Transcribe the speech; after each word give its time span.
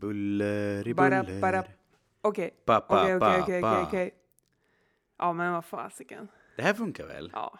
Buller 0.00 0.88
i 0.88 0.94
Bara, 0.94 1.22
buller. 1.22 1.40
bara. 1.40 1.64
Okej, 2.22 2.50
okej, 2.66 3.16
okej, 3.16 3.42
okej, 3.42 3.82
okej. 3.86 4.10
Ja, 5.18 5.32
men 5.32 5.52
vad 5.52 5.64
fasiken. 5.64 6.28
Det 6.56 6.62
här 6.62 6.74
funkar 6.74 7.06
väl? 7.06 7.30
Ja. 7.32 7.58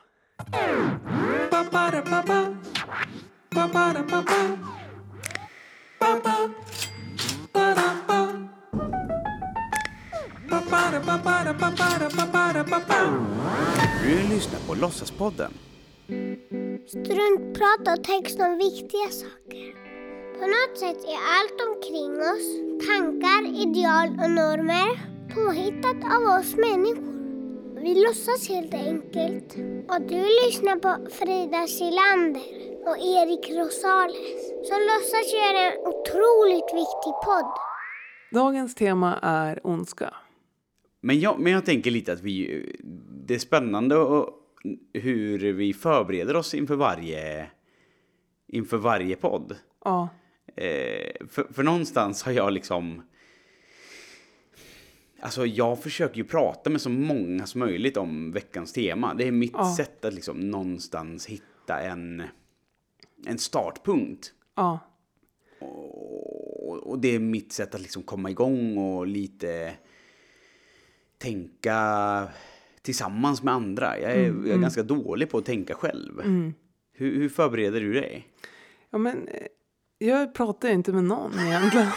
Du 14.02 14.28
lyssnar 14.28 14.66
på 14.66 14.74
Låtsaspodden. 14.74 15.52
Struntprat 16.88 17.98
och 17.98 18.04
text 18.04 18.40
om 18.40 18.58
viktiga 18.58 19.08
saker. 19.08 19.89
På 20.40 20.46
något 20.46 20.78
sätt 20.78 21.04
är 21.14 21.20
allt 21.36 21.58
omkring 21.68 22.12
oss, 22.32 22.46
tankar, 22.88 23.42
ideal 23.64 24.08
och 24.08 24.30
normer, 24.30 24.90
påhittat 25.34 26.00
av 26.16 26.22
oss 26.38 26.56
människor. 26.56 27.14
Vi 27.82 27.94
låtsas 28.04 28.48
helt 28.48 28.74
enkelt. 28.74 29.54
Och 29.92 30.02
du 30.08 30.22
lyssnar 30.44 30.76
på 30.76 31.10
Frida 31.10 31.66
Silander 31.66 32.42
och 32.88 32.98
Erik 32.98 33.50
Rosales 33.50 34.48
som 34.68 34.78
låtsas 34.90 35.26
göra 35.38 35.60
en 35.66 35.78
otroligt 35.78 36.70
viktig 36.82 37.14
podd. 37.24 37.52
Dagens 38.32 38.74
tema 38.74 39.18
är 39.22 39.66
ondska. 39.66 40.14
Men 41.00 41.20
jag, 41.20 41.40
men 41.40 41.52
jag 41.52 41.64
tänker 41.66 41.90
lite 41.90 42.12
att 42.12 42.20
vi... 42.20 42.66
Det 43.26 43.34
är 43.34 43.38
spännande 43.38 43.96
och 43.96 44.28
hur 44.92 45.52
vi 45.52 45.74
förbereder 45.74 46.36
oss 46.36 46.54
inför 46.54 46.76
varje, 46.76 47.50
inför 48.48 48.76
varje 48.76 49.16
podd. 49.16 49.56
Ja, 49.84 50.08
Eh, 50.56 51.26
för, 51.28 51.52
för 51.52 51.62
någonstans 51.62 52.22
har 52.22 52.32
jag 52.32 52.52
liksom... 52.52 53.02
Alltså 55.22 55.46
jag 55.46 55.82
försöker 55.82 56.16
ju 56.16 56.24
prata 56.24 56.70
med 56.70 56.80
så 56.80 56.90
många 56.90 57.46
som 57.46 57.58
möjligt 57.58 57.96
om 57.96 58.32
veckans 58.32 58.72
tema. 58.72 59.14
Det 59.14 59.28
är 59.28 59.32
mitt 59.32 59.52
Ja. 59.54 59.74
sätt 59.76 60.04
att 60.04 60.14
liksom 60.14 60.50
någonstans 60.50 61.26
hitta 61.26 61.80
en, 61.80 62.22
en 63.26 63.38
startpunkt. 63.38 64.32
ja, 64.56 64.78
Och, 65.58 66.76
och 66.90 66.98
det 66.98 67.14
är 67.14 67.18
mitt 67.18 67.52
sätt 67.52 67.74
att 67.74 67.80
liksom 67.80 68.02
komma 68.02 68.30
igång 68.30 68.78
och 68.78 69.06
lite 69.06 69.74
tänka 71.18 72.28
tillsammans 72.82 73.42
med 73.42 73.54
andra. 73.54 73.98
Jag 73.98 74.12
är, 74.12 74.24
jag 74.26 74.48
är 74.48 74.58
ganska 74.58 74.82
dålig 74.82 75.30
på 75.30 75.38
att 75.38 75.44
tänka 75.44 75.74
själv. 75.74 76.20
Hur, 76.92 77.14
hur 77.18 77.28
förbereder 77.28 77.80
du 77.80 77.92
dig? 77.92 78.26
ja 78.90 78.98
men 78.98 79.28
eh, 79.28 79.46
jag 80.02 80.34
pratar 80.34 80.68
inte 80.68 80.92
med 80.92 81.04
någon 81.04 81.38
egentligen. 81.38 81.86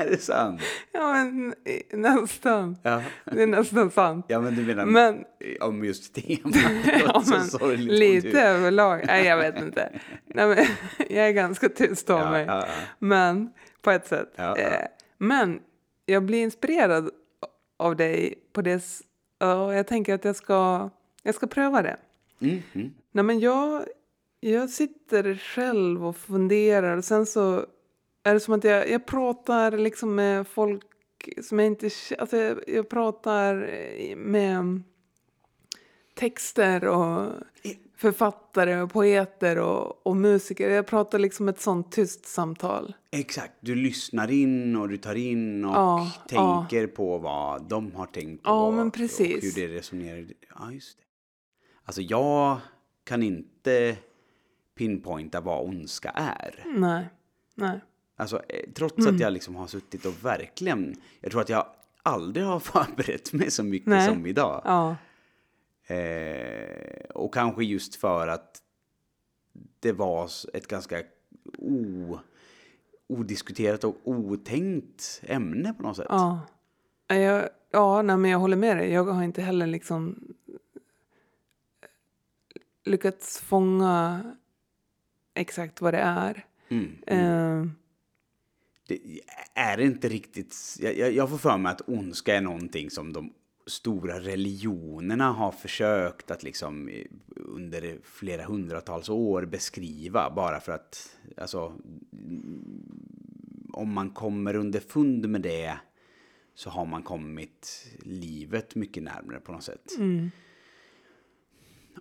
Är 0.00 0.10
det 0.10 0.16
sant? 0.22 0.60
Ja, 0.92 1.12
men 1.12 1.54
nästan. 1.92 2.76
Ja. 2.82 3.02
Det 3.24 3.42
är 3.42 3.46
nästan 3.46 3.90
sant. 3.90 4.24
Ja, 4.28 4.40
men 4.40 4.54
du 4.54 4.62
menar 4.66 4.86
Men- 4.86 5.24
om 5.60 5.84
just 5.84 6.14
temat? 6.14 6.54
Ja, 7.02 7.22
men 7.60 7.76
lite 7.86 8.40
överlag. 8.42 9.02
Nej, 9.06 9.24
jag 9.26 9.36
vet 9.36 9.62
inte. 9.62 9.92
Nej, 10.26 10.46
men, 10.48 10.58
jag 11.16 11.28
är 11.28 11.32
ganska 11.32 11.68
tyst 11.68 12.10
av 12.10 12.20
Ja, 12.20 12.30
mig. 12.30 12.44
ja, 12.46 12.66
ja. 12.66 12.72
Men, 12.98 13.50
på 13.82 13.90
ett 13.90 14.06
sätt. 14.06 14.38
Eh, 14.38 14.54
Men 15.18 15.60
jag 16.06 16.22
blir 16.24 16.42
inspirerad 16.42 17.10
av 17.78 17.96
dig 17.96 18.34
på 18.52 18.62
det. 18.62 18.82
Och 19.40 19.74
jag 19.74 19.86
tänker 19.86 20.14
att 20.14 20.24
jag 20.24 20.36
ska, 20.36 20.90
jag 21.22 21.34
ska 21.34 21.46
pröva 21.46 21.82
det. 21.82 21.96
Mm, 22.40 22.62
mm. 22.72 22.90
Nej, 23.12 23.24
men 23.24 23.40
jag, 23.40 23.84
jag 24.40 24.70
sitter 24.70 25.34
själv 25.34 26.06
och 26.06 26.16
funderar 26.16 26.96
och 26.96 27.04
sen 27.04 27.26
så 27.26 27.66
är 28.22 28.34
det 28.34 28.40
som 28.40 28.54
att 28.54 28.64
jag, 28.64 28.90
jag 28.90 29.06
pratar 29.06 29.78
liksom 29.78 30.14
med 30.14 30.46
folk 30.46 30.84
som 31.42 31.58
jag 31.58 31.66
inte 31.66 31.90
alltså 32.18 32.36
jag, 32.36 32.58
jag 32.66 32.88
pratar 32.88 33.54
med 34.16 34.82
texter 36.14 36.84
och 36.84 37.32
författare 37.96 38.80
och 38.80 38.92
poeter 38.92 39.58
och, 39.58 40.06
och 40.06 40.16
musiker. 40.16 40.70
Jag 40.70 40.86
pratar 40.86 41.18
liksom 41.18 41.48
ett 41.48 41.60
sånt 41.60 41.92
tyst 41.92 42.26
samtal. 42.26 42.94
Exakt, 43.10 43.52
du 43.60 43.74
lyssnar 43.74 44.30
in 44.30 44.76
och 44.76 44.88
du 44.88 44.96
tar 44.96 45.14
in 45.14 45.64
och 45.64 45.74
Ja, 45.74 46.10
tänker 46.28 46.86
på 46.86 47.18
vad 47.18 47.62
de 47.68 47.92
har 47.94 48.06
tänkt 48.06 48.42
på. 48.42 48.50
Ja, 48.50 48.82
och 48.84 48.92
precis. 48.92 49.44
hur 49.44 49.68
det 49.68 49.74
resonerar. 49.74 50.26
Ja, 50.58 50.72
just 50.72 50.98
det. 50.98 51.04
Alltså 51.88 52.02
jag 52.02 52.58
kan 53.04 53.22
inte 53.22 53.96
pinpointa 54.74 55.40
vad 55.40 55.64
ondska 55.68 56.10
är. 56.10 56.64
Nej, 56.76 57.08
nej. 57.54 57.80
Alltså 58.16 58.42
eh, 58.48 58.70
trots 58.74 58.98
Mm. 58.98 59.14
att 59.14 59.20
jag 59.20 59.32
liksom 59.32 59.56
har 59.56 59.66
suttit 59.66 60.04
och 60.04 60.24
verkligen, 60.24 60.94
jag 61.20 61.30
tror 61.30 61.40
att 61.40 61.48
jag 61.48 61.66
aldrig 62.02 62.46
har 62.46 62.60
förberett 62.60 63.32
mig 63.32 63.50
så 63.50 63.62
mycket 63.64 63.88
Nej. 63.88 64.08
som 64.08 64.26
idag. 64.26 64.62
Ja, 64.64 64.96
Eh, 65.90 67.04
och 67.14 67.34
kanske 67.34 67.64
just 67.64 67.94
för 67.96 68.28
att 68.28 68.62
det 69.80 69.92
var 69.92 70.30
ett 70.52 70.66
ganska 70.68 71.02
o, 71.58 72.18
odiskuterat 73.06 73.84
och 73.84 73.96
otänkt 74.04 75.20
ämne 75.22 75.74
på 75.74 75.82
något 75.82 75.96
sätt. 75.96 76.06
ja. 76.08 76.40
Jag, 77.06 77.48
ja, 77.70 78.02
nej, 78.02 78.16
men 78.16 78.30
jag 78.30 78.38
håller 78.38 78.56
med 78.56 78.76
dig. 78.76 78.92
Jag 78.92 79.04
har 79.04 79.22
inte 79.22 79.42
heller 79.42 79.66
liksom 79.66 80.18
lyckats 82.88 83.40
fånga 83.40 84.22
exakt 85.34 85.80
vad 85.80 85.94
det 85.94 85.98
är. 85.98 86.44
Mm. 86.68 86.96
Eh, 87.06 87.70
Det 88.88 89.00
är 89.54 89.80
inte 89.80 90.08
riktigt... 90.08 90.76
Jag, 90.80 91.12
jag, 91.12 91.30
får 91.30 91.38
för 91.38 91.58
mig 91.58 91.72
att 91.72 91.88
ondska 91.88 92.36
är 92.36 92.40
någonting 92.40 92.90
som 92.90 93.12
de 93.12 93.32
stora 93.66 94.20
religionerna 94.20 95.32
har 95.32 95.52
försökt 95.52 96.30
att 96.30 96.42
liksom 96.42 96.88
eh, 96.88 97.04
under 97.36 97.98
flera 98.04 98.44
hundratals 98.44 99.08
år 99.08 99.44
beskriva 99.44 100.30
bara 100.30 100.60
för 100.60 100.72
att 100.72 101.16
alltså 101.36 101.72
mm, 102.12 102.82
om 103.72 103.92
man 103.92 104.10
kommer 104.10 104.56
under 104.56 104.80
fund 104.80 105.28
med 105.28 105.40
det 105.40 105.78
så 106.54 106.70
har 106.70 106.86
man 106.86 107.02
kommit 107.02 107.86
livet 107.98 108.74
mycket 108.74 109.02
närmare 109.02 109.40
på 109.40 109.52
något 109.52 109.64
sätt. 109.64 109.98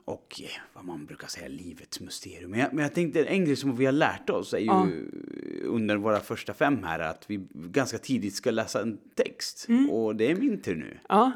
Och 0.05 0.41
eh, 0.43 0.49
vad 0.73 0.85
man 0.85 1.05
brukar 1.05 1.27
säga, 1.27 1.47
livets 1.47 1.99
mysterium. 1.99 2.51
Men 2.51 2.59
jag, 2.59 2.73
men 2.73 2.83
jag 2.83 2.93
tänkte 2.93 3.25
en 3.25 3.45
grej 3.45 3.55
som 3.55 3.75
vi 3.77 3.85
har 3.85 3.91
lärt 3.91 4.29
oss 4.29 4.53
är 4.53 4.57
ju 4.59 4.65
Ja. 4.65 4.87
under 5.63 5.97
våra 5.97 6.19
första 6.19 6.53
fem 6.53 6.83
här 6.83 6.99
att 6.99 7.29
vi 7.29 7.47
ganska 7.53 7.97
tidigt 7.97 8.35
ska 8.35 8.51
läsa 8.51 8.81
en 8.81 8.97
text. 9.15 9.67
Och 9.91 10.15
det 10.15 10.31
är 10.31 10.35
min 10.35 10.61
tur 10.61 10.75
nu. 10.75 10.99
ja, 11.09 11.31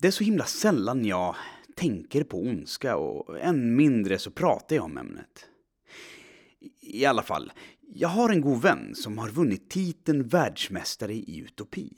Det 0.00 0.06
är 0.08 0.12
så 0.12 0.24
himla 0.24 0.44
sällan 0.44 1.04
jag 1.04 1.36
tänker 1.76 2.24
på 2.24 2.38
ondska 2.40 2.96
och 2.96 3.40
än 3.40 3.76
mindre 3.76 4.18
så 4.18 4.30
pratar 4.30 4.76
jag 4.76 4.84
om 4.84 4.98
ämnet. 4.98 5.46
I 6.80 7.04
alla 7.04 7.22
fall, 7.22 7.52
jag 7.94 8.08
har 8.08 8.30
en 8.30 8.40
god 8.40 8.62
vän 8.62 8.94
som 8.94 9.18
har 9.18 9.28
vunnit 9.28 9.70
titeln 9.70 10.28
världsmästare 10.28 11.14
i 11.14 11.38
utopi. 11.38 11.92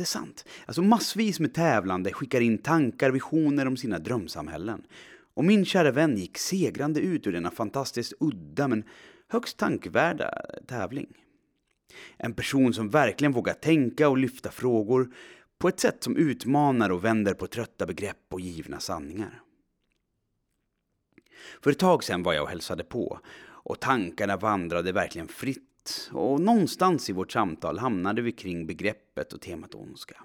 Det 0.00 0.04
är 0.04 0.06
sant. 0.06 0.44
Alltså 0.66 0.82
massvis 0.82 1.40
med 1.40 1.54
tävlande 1.54 2.12
skickar 2.12 2.40
in 2.40 2.58
tankar, 2.58 3.10
visioner 3.10 3.66
om 3.66 3.76
sina 3.76 3.98
drömsamhällen. 3.98 4.82
Och 5.34 5.44
min 5.44 5.64
kära 5.64 5.90
vän 5.90 6.16
gick 6.16 6.38
segrande 6.38 7.00
ut 7.00 7.26
ur 7.26 7.32
denna 7.32 7.50
fantastiskt 7.50 8.12
udda 8.20 8.68
men 8.68 8.84
högst 9.28 9.56
tankvärda 9.56 10.30
tävling. 10.66 11.06
En 12.16 12.34
person 12.34 12.74
som 12.74 12.90
verkligen 12.90 13.32
vågar 13.32 13.54
tänka 13.54 14.08
och 14.08 14.18
lyfta 14.18 14.50
frågor 14.50 15.14
på 15.58 15.68
ett 15.68 15.80
sätt 15.80 16.02
som 16.02 16.16
utmanar 16.16 16.90
och 16.90 17.04
vänder 17.04 17.34
på 17.34 17.46
trötta 17.46 17.86
begrepp 17.86 18.26
och 18.30 18.40
givna 18.40 18.80
sanningar. 18.80 19.42
För 21.62 21.70
ett 21.70 21.78
tag 21.78 22.04
sedan 22.04 22.22
var 22.22 22.32
jag 22.32 22.42
och 22.42 22.50
hälsade 22.50 22.84
på 22.84 23.20
och 23.42 23.80
tankarna 23.80 24.36
vandrade 24.36 24.92
verkligen 24.92 25.28
fritt 25.28 25.69
och 26.12 26.40
någonstans 26.40 27.10
i 27.10 27.12
vårt 27.12 27.32
samtal 27.32 27.78
hamnade 27.78 28.22
vi 28.22 28.32
kring 28.32 28.66
begreppet 28.66 29.32
och 29.32 29.40
temat 29.40 29.74
ondska. 29.74 30.16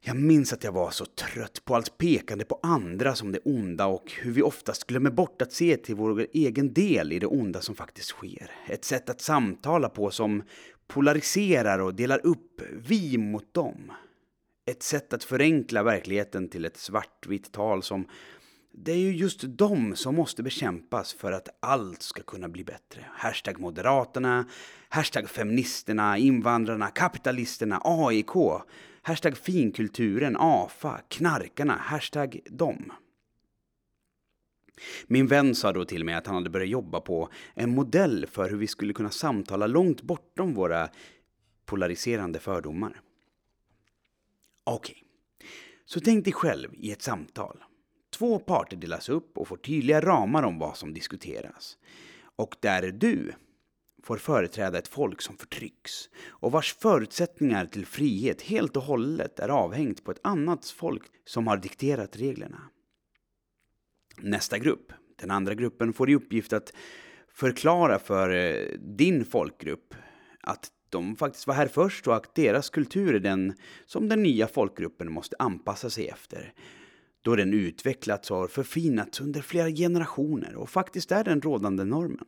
Jag 0.00 0.16
minns 0.16 0.52
att 0.52 0.64
jag 0.64 0.72
var 0.72 0.90
så 0.90 1.04
trött 1.04 1.64
på 1.64 1.74
allt 1.74 1.98
pekande 1.98 2.44
på 2.44 2.60
andra 2.62 3.14
som 3.14 3.32
det 3.32 3.38
onda 3.44 3.86
och 3.86 4.12
hur 4.12 4.32
vi 4.32 4.42
oftast 4.42 4.86
glömmer 4.86 5.10
bort 5.10 5.42
att 5.42 5.52
se 5.52 5.76
till 5.76 5.94
vår 5.94 6.26
egen 6.32 6.72
del 6.72 7.12
i 7.12 7.18
det 7.18 7.26
onda 7.26 7.60
som 7.60 7.74
faktiskt 7.74 8.08
sker. 8.08 8.50
Ett 8.66 8.84
sätt 8.84 9.10
att 9.10 9.20
samtala 9.20 9.88
på 9.88 10.10
som 10.10 10.42
polariserar 10.86 11.78
och 11.78 11.94
delar 11.94 12.26
upp 12.26 12.62
vi 12.72 13.18
mot 13.18 13.54
dem. 13.54 13.92
Ett 14.66 14.82
sätt 14.82 15.12
att 15.12 15.24
förenkla 15.24 15.82
verkligheten 15.82 16.48
till 16.48 16.64
ett 16.64 16.76
svartvitt 16.76 17.52
tal 17.52 17.82
som 17.82 18.08
det 18.78 18.92
är 18.92 18.96
ju 18.96 19.12
just 19.12 19.40
de 19.42 19.96
som 19.96 20.14
måste 20.14 20.42
bekämpas 20.42 21.12
för 21.14 21.32
att 21.32 21.48
allt 21.60 22.02
ska 22.02 22.22
kunna 22.22 22.48
bli 22.48 22.64
bättre. 22.64 23.04
Hashtag 23.12 23.60
Moderaterna, 23.60 24.44
hashtag 24.88 25.30
Feministerna, 25.30 26.18
Invandrarna, 26.18 26.90
Kapitalisterna, 26.90 27.80
AIK, 27.84 28.30
hashtag 29.02 29.36
Finkulturen, 29.36 30.36
AFA, 30.38 31.00
Knarkarna, 31.08 31.76
hashtag 31.76 32.40
dem. 32.50 32.92
Min 35.06 35.26
vän 35.26 35.54
sa 35.54 35.72
då 35.72 35.84
till 35.84 36.04
mig 36.04 36.14
att 36.14 36.26
han 36.26 36.36
hade 36.36 36.50
börjat 36.50 36.68
jobba 36.68 37.00
på 37.00 37.28
en 37.54 37.70
modell 37.70 38.26
för 38.30 38.50
hur 38.50 38.58
vi 38.58 38.66
skulle 38.66 38.92
kunna 38.92 39.10
samtala 39.10 39.66
långt 39.66 40.02
bortom 40.02 40.54
våra 40.54 40.88
polariserande 41.64 42.38
fördomar. 42.38 43.00
Okej, 44.64 45.02
så 45.84 46.00
tänk 46.00 46.24
dig 46.24 46.32
själv 46.32 46.70
i 46.74 46.92
ett 46.92 47.02
samtal. 47.02 47.62
Två 48.18 48.38
parter 48.38 48.76
delas 48.76 49.08
upp 49.08 49.38
och 49.38 49.48
får 49.48 49.56
tydliga 49.56 50.00
ramar 50.00 50.42
om 50.42 50.58
vad 50.58 50.76
som 50.76 50.94
diskuteras. 50.94 51.78
Och 52.36 52.56
där 52.60 52.90
du 52.90 53.32
får 54.02 54.16
företräda 54.16 54.78
ett 54.78 54.88
folk 54.88 55.22
som 55.22 55.36
förtrycks 55.36 56.08
och 56.28 56.52
vars 56.52 56.74
förutsättningar 56.74 57.66
till 57.66 57.86
frihet 57.86 58.42
helt 58.42 58.76
och 58.76 58.82
hållet 58.82 59.38
är 59.38 59.48
avhängt 59.48 60.04
på 60.04 60.10
ett 60.10 60.20
annat 60.22 60.66
folk 60.66 61.02
som 61.24 61.46
har 61.46 61.56
dikterat 61.56 62.16
reglerna. 62.16 62.60
Nästa 64.18 64.58
grupp, 64.58 64.92
den 65.16 65.30
andra 65.30 65.54
gruppen, 65.54 65.92
får 65.92 66.10
i 66.10 66.14
uppgift 66.14 66.52
att 66.52 66.72
förklara 67.28 67.98
för 67.98 68.30
eh, 68.30 68.78
din 68.78 69.24
folkgrupp 69.24 69.94
att 70.40 70.70
de 70.88 71.16
faktiskt 71.16 71.46
var 71.46 71.54
här 71.54 71.68
först 71.68 72.06
och 72.06 72.16
att 72.16 72.34
deras 72.34 72.70
kultur 72.70 73.14
är 73.14 73.20
den 73.20 73.54
som 73.86 74.08
den 74.08 74.22
nya 74.22 74.48
folkgruppen 74.48 75.12
måste 75.12 75.36
anpassa 75.38 75.90
sig 75.90 76.08
efter. 76.08 76.54
Då 77.26 77.36
den 77.36 77.54
utvecklats 77.54 78.30
och 78.30 78.50
förfinats 78.50 79.20
under 79.20 79.40
flera 79.40 79.70
generationer 79.70 80.54
och 80.56 80.70
faktiskt 80.70 81.12
är 81.12 81.24
den 81.24 81.40
rådande 81.40 81.84
normen. 81.84 82.26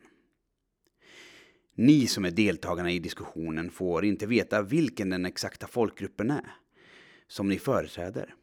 Ni 1.75 2.07
som 2.07 2.25
är 2.25 2.31
deltagarna 2.31 2.91
i 2.91 2.99
diskussionen 2.99 3.71
får 3.71 4.05
inte 4.05 4.25
veta 4.27 4.61
vilken 4.61 5.09
den 5.09 5.25
exakta 5.25 5.67
folkgruppen 5.67 6.31
är 6.31 6.55
som 7.27 7.49
ni 7.49 7.59
företräder. 7.59 8.35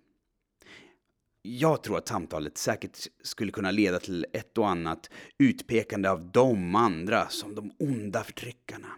Jag 1.43 1.83
tror 1.83 1.99
att 1.99 2.09
samtalet 2.09 2.59
säkert 2.59 2.99
skulle 3.23 3.53
kunna 3.53 3.71
leda 3.71 3.99
till 3.99 4.27
ett 4.33 4.59
och 4.59 4.69
annat 4.69 5.11
utpekande 5.39 6.11
av 6.11 6.31
de 6.33 6.75
andra 6.75 7.29
som 7.29 7.55
de 7.55 7.73
onda 7.79 8.25
förtryckarna. 8.25 8.89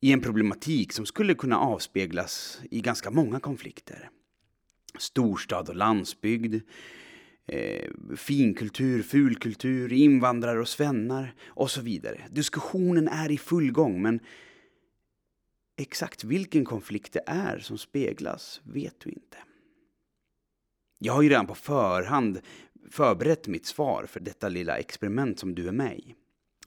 I 0.00 0.12
en 0.12 0.20
problematik 0.20 0.92
som 0.92 1.06
skulle 1.06 1.34
kunna 1.34 1.58
avspeglas 1.58 2.60
i 2.70 2.80
ganska 2.80 3.10
många 3.10 3.40
konflikter. 3.40 4.10
Storstad 4.98 5.68
och 5.68 5.76
landsbygd, 5.76 6.62
eh, 7.46 7.90
finkultur, 8.16 9.02
fulkultur, 9.02 9.92
invandrare 9.92 10.60
och 10.60 10.68
svennar 10.68 11.34
och 11.46 11.70
så 11.70 11.80
vidare. 11.80 12.20
Diskussionen 12.30 13.08
är 13.08 13.30
i 13.30 13.38
full 13.38 13.72
gång 13.72 14.02
men 14.02 14.20
exakt 15.76 16.24
vilken 16.24 16.64
konflikt 16.64 17.12
det 17.12 17.22
är 17.26 17.58
som 17.58 17.78
speglas 17.78 18.60
vet 18.64 19.00
du 19.00 19.10
inte. 19.10 19.38
Jag 20.98 21.12
har 21.12 21.22
ju 21.22 21.28
redan 21.28 21.46
på 21.46 21.54
förhand 21.54 22.40
förberett 22.90 23.46
mitt 23.46 23.66
svar 23.66 24.06
för 24.06 24.20
detta 24.20 24.48
lilla 24.48 24.78
experiment 24.78 25.38
som 25.38 25.54
du 25.54 25.68
är 25.68 25.72
med 25.72 25.98
i. 25.98 26.14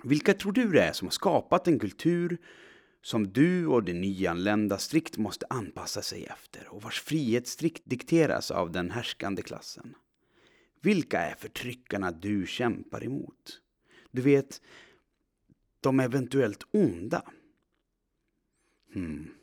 Vilka 0.03 0.33
tror 0.33 0.51
du 0.51 0.71
det 0.71 0.81
är 0.81 0.93
som 0.93 1.07
har 1.07 1.11
skapat 1.11 1.67
en 1.67 1.79
kultur 1.79 2.37
som 3.01 3.33
du 3.33 3.67
och 3.67 3.83
de 3.83 3.93
nyanlända 3.93 4.77
strikt 4.77 5.17
måste 5.17 5.45
anpassa 5.49 6.01
sig 6.01 6.25
efter 6.25 6.67
och 6.67 6.81
vars 6.81 7.01
frihet 7.01 7.47
strikt 7.47 7.81
dikteras 7.85 8.51
av 8.51 8.71
den 8.71 8.91
härskande 8.91 9.41
klassen? 9.41 9.95
Vilka 10.81 11.19
är 11.19 11.35
förtryckarna 11.35 12.11
du 12.11 12.47
kämpar 12.47 13.03
emot? 13.03 13.61
Du 14.11 14.21
vet, 14.21 14.61
de 15.79 15.99
eventuellt 15.99 16.63
onda. 16.71 17.31
Hmm. 18.93 19.33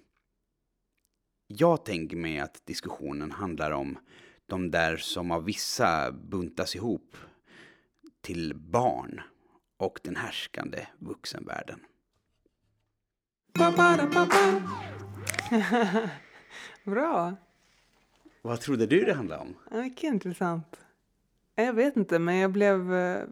Jag 1.46 1.84
tänker 1.84 2.16
mig 2.16 2.40
att 2.40 2.66
diskussionen 2.66 3.32
handlar 3.32 3.70
om 3.70 3.98
de 4.46 4.70
där 4.70 4.96
som 4.96 5.30
av 5.30 5.44
vissa 5.44 6.12
buntas 6.12 6.76
ihop 6.76 7.16
till 8.20 8.54
barn 8.54 9.20
och 9.76 10.00
den 10.02 10.16
härskande 10.16 10.86
vuxenvärlden. 10.98 11.80
Bra. 16.84 17.36
Vad 18.42 18.60
trodde 18.60 18.86
du 18.86 19.04
det 19.04 19.14
handlade 19.14 19.42
om? 19.42 19.54
Mycket 19.82 20.04
intressant. 20.04 20.76
Jag 21.54 21.72
vet 21.72 21.96
inte, 21.96 22.18
men 22.18 22.36
jag 22.36 22.52
blev 22.52 22.94
eh, 22.94 23.22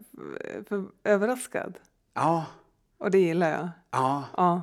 överraskad. 1.04 1.78
Ja, 2.14 2.46
Och 2.98 3.10
det 3.10 3.18
gillar 3.18 3.50
jag. 3.50 3.68
ja. 3.90 4.24
Ja. 4.36 4.62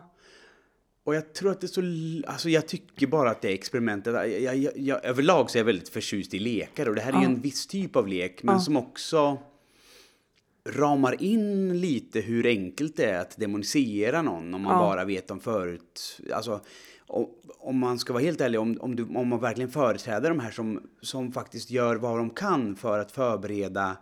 Och 1.03 1.15
jag 1.15 1.33
tror 1.33 1.51
att 1.51 1.61
det 1.61 1.65
är 1.65 2.21
så... 2.23 2.27
Alltså 2.31 2.49
jag 2.49 2.67
tycker 2.67 3.07
bara 3.07 3.31
att 3.31 3.41
det 3.41 3.53
experimentet... 3.53 4.13
Jag, 4.13 4.57
jag, 4.57 4.77
jag, 4.77 5.05
överlag 5.05 5.49
så 5.49 5.57
är 5.57 5.59
jag 5.59 5.65
väldigt 5.65 5.89
förtjust 5.89 6.33
i 6.33 6.39
lekar 6.39 6.89
och 6.89 6.95
det 6.95 7.01
här 7.01 7.11
är 7.13 7.17
ju 7.17 7.23
Ja. 7.23 7.29
en 7.29 7.41
viss 7.41 7.67
typ 7.67 7.95
av 7.95 8.07
lek 8.07 8.43
men 8.43 8.55
Ja. 8.55 8.59
som 8.61 8.77
också 8.77 9.37
ramar 10.65 11.23
in 11.23 11.79
lite 11.81 12.19
hur 12.21 12.45
enkelt 12.47 12.97
det 12.97 13.05
är 13.05 13.19
att 13.19 13.37
demonisera 13.37 14.21
någon 14.21 14.53
om 14.53 14.61
man 14.61 14.71
Ja. 14.73 14.79
bara 14.79 15.05
vet 15.05 15.31
om 15.31 15.39
förut. 15.39 16.21
Alltså, 16.33 16.61
om, 17.59 17.77
man 17.79 17.99
ska 17.99 18.13
vara 18.13 18.23
helt 18.23 18.41
ärlig, 18.41 18.59
om, 18.59 18.77
om, 18.81 18.95
du, 18.95 19.03
om 19.03 19.27
man 19.27 19.39
verkligen 19.39 19.71
företräder 19.71 20.29
de 20.29 20.39
här 20.39 20.51
som, 20.51 20.81
som 21.01 21.31
faktiskt 21.31 21.71
gör 21.71 21.95
vad 21.95 22.17
de 22.17 22.29
kan 22.29 22.75
för 22.75 22.99
att 22.99 23.11
förbereda 23.11 23.97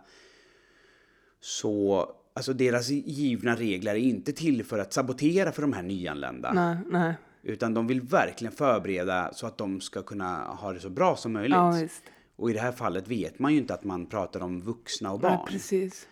så... 1.40 2.06
Alltså 2.34 2.52
deras 2.52 2.88
givna 2.90 3.56
regler 3.56 3.92
är 3.94 3.98
inte 3.98 4.32
till 4.32 4.64
för 4.64 4.78
att 4.78 4.92
sabotera 4.92 5.52
för 5.52 5.62
de 5.62 5.72
här 5.72 5.82
nyanlända. 5.82 6.52
Nej, 6.52 6.76
nej. 6.90 7.14
Utan 7.42 7.74
de 7.74 7.86
vill 7.86 8.00
verkligen 8.00 8.52
förbereda 8.52 9.30
så 9.34 9.46
att 9.46 9.58
de 9.58 9.80
ska 9.80 10.02
kunna 10.02 10.44
ha 10.44 10.72
det 10.72 10.80
så 10.80 10.90
bra 10.90 11.16
som 11.16 11.32
möjligt. 11.32 11.56
Ja, 11.56 11.70
visst. 11.70 12.02
och 12.36 12.50
i 12.50 12.52
det 12.52 12.60
här 12.60 12.72
fallet 12.72 13.08
vet 13.08 13.38
man 13.38 13.52
ju 13.52 13.58
inte 13.58 13.74
att 13.74 13.84
man 13.84 14.06
pratar 14.06 14.40
om 14.42 14.60
vuxna 14.60 15.12
och 15.12 15.22
Nej, 15.22 15.30
barn. 15.30 15.46
precis. 15.48 16.08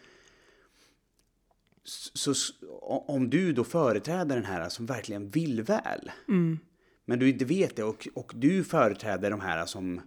Så 2.14 2.35
om 3.06 3.31
du 3.31 3.52
då 3.52 3.64
företräder 3.64 4.37
den 4.37 4.44
här 4.44 4.69
som 4.69 4.87
verkligen 4.87 5.29
vill 5.29 5.62
väl. 5.62 6.11
Mm. 6.29 6.58
Men 7.05 7.19
du 7.19 7.29
inte 7.29 7.44
vet 7.44 7.76
det 7.76 7.85
och, 7.85 8.08
och 8.14 8.32
du 8.35 8.64
företräder 8.64 9.31
de 9.31 9.40
här 9.40 9.67
som, 9.67 10.00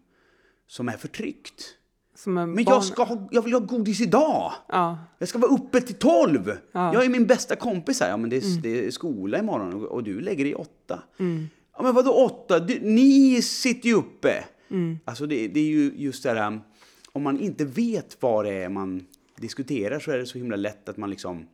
som 0.68 0.90
är 0.90 0.98
förtryckt. 0.98 1.78
Som 2.16 2.38
en 2.38 2.52
Men 2.52 2.64
jag, 2.64 2.84
ska 2.84 3.04
ha, 3.04 3.28
jag 3.32 3.42
vill 3.42 3.54
ha 3.54 3.60
godis 3.60 4.02
idag! 4.02 4.52
Ja, 4.68 4.98
Jag 5.20 5.30
ska 5.30 5.40
vara 5.40 5.52
uppe 5.52 5.82
till 5.82 5.96
tolv! 5.96 6.58
Ja. 6.72 6.80
Mm. 6.80 6.94
Jag 6.94 7.06
är 7.06 7.10
min 7.10 7.28
bästa 7.28 7.56
kompis 7.56 8.00
här. 8.00 8.10
Ja, 8.10 8.18
men 8.18 8.30
det 8.30 8.38
är, 8.38 8.62
det 8.62 8.88
är 8.88 8.92
skola 8.92 9.40
imorgon 9.40 9.74
och, 9.74 9.92
och 9.92 10.04
du 10.04 10.22
lägger 10.22 10.44
dig 10.44 10.52
i 10.52 10.56
åtta. 10.56 11.04
Mm. 11.20 11.48
Ja, 11.78 11.84
men 11.84 11.96
vadå 11.96 12.12
åtta? 12.12 12.60
Du, 12.60 12.80
ni 12.82 13.42
sitter 13.42 13.90
ju 13.90 13.96
uppe! 13.96 14.44
Mm. 14.70 15.00
Alltså 15.06 15.26
det, 15.26 15.48
det 15.48 15.60
är 15.60 15.66
ju 15.66 15.92
just 15.96 16.24
det 16.24 16.30
här, 16.30 16.62
om 17.12 17.24
man 17.24 17.40
inte 17.40 17.66
vet 17.66 18.18
vad 18.20 18.46
det 18.46 18.54
är 18.54 18.70
man 18.70 19.06
diskuterar 19.36 20.00
så 20.00 20.12
är 20.12 20.18
det 20.18 20.26
så 20.26 20.38
himla 20.38 20.56
lätt 20.56 20.90
att 20.90 20.98
man 20.98 21.10
liksom 21.10 21.48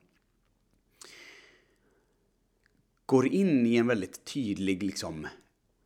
går 3.07 3.27
in 3.27 3.65
i 3.65 3.75
en 3.75 3.87
väldigt 3.87 4.25
tydlig, 4.25 4.83
liksom, 4.83 5.27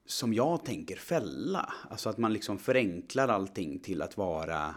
som 0.05 0.33
jag 0.33 0.65
tänker, 0.65 0.95
fälla. 0.95 1.73
Alltså 1.89 2.09
att 2.09 2.17
man 2.17 2.33
liksom 2.33 2.57
förenklar 2.59 3.27
allting 3.27 3.79
till 3.79 4.01
att 4.01 4.17
vara... 4.17 4.75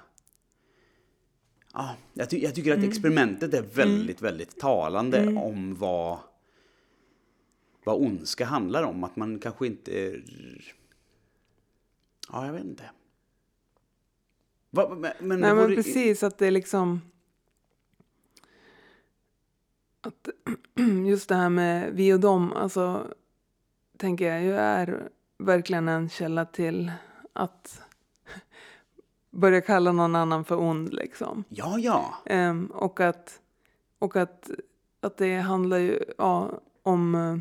Ja, 1.72 1.96
jag, 2.12 2.30
ty 2.30 2.38
jag 2.38 2.54
tycker 2.54 2.78
att 2.78 2.84
experimentet 2.84 3.54
är 3.54 3.62
väldigt, 3.62 4.22
väldigt 4.22 4.58
talande 4.60 5.26
om 5.36 5.74
vad, 5.74 6.18
vad 7.84 7.96
ondska 8.00 8.44
handlar 8.44 8.82
om. 8.82 9.04
Att 9.04 9.16
man 9.16 9.38
kanske 9.38 9.66
inte... 9.66 10.22
Ja, 12.32 12.46
jag 12.46 12.52
vet 12.52 12.64
inte. 12.64 12.90
Va, 14.70 14.88
men, 14.88 15.12
men, 15.20 15.40
Nej, 15.40 15.54
men 15.54 15.70
det- 15.70 15.76
precis 15.76 16.22
att 16.22 16.38
det 16.38 16.46
är 16.46 16.50
liksom... 16.50 17.00
Att 20.04 20.28
just 21.06 21.28
det 21.28 21.34
här 21.34 21.48
med 21.48 21.92
vi 21.92 22.12
och 22.12 22.20
dem, 22.20 22.52
alltså 22.52 23.14
tänker 23.96 24.32
jag 24.32 24.42
ju 24.42 24.54
är 24.54 25.08
verkligen 25.38 25.88
en 25.88 26.08
källa 26.08 26.44
till 26.44 26.92
att 27.32 27.82
börja 29.30 29.60
kalla 29.60 29.92
någon 29.92 30.16
annan 30.16 30.44
för 30.44 30.60
ond 30.60 30.94
liksom. 30.94 31.44
Ja, 31.48 31.78
ja. 31.78 32.14
Ehm, 32.26 32.66
och 32.66 33.00
att, 33.00 33.40
och 33.98 34.16
att, 34.16 34.50
att 35.00 35.16
det 35.16 35.36
handlar 35.36 35.78
ju 35.78 35.98
ja, 36.18 36.60
om 36.82 37.14
eh, 37.14 37.38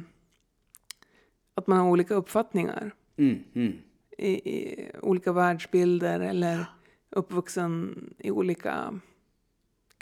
att 1.56 1.68
man 1.68 1.78
har 1.78 1.90
olika 1.90 2.16
uppfattningar 2.16 2.94
Mm, 3.18 3.44
mm. 3.54 3.74
i, 4.18 4.32
i 4.32 4.90
olika 5.02 5.32
världsbilder 5.32 6.20
eller 6.20 6.66
uppvuxen 7.10 8.14
i 8.18 8.32
olika 8.32 9.00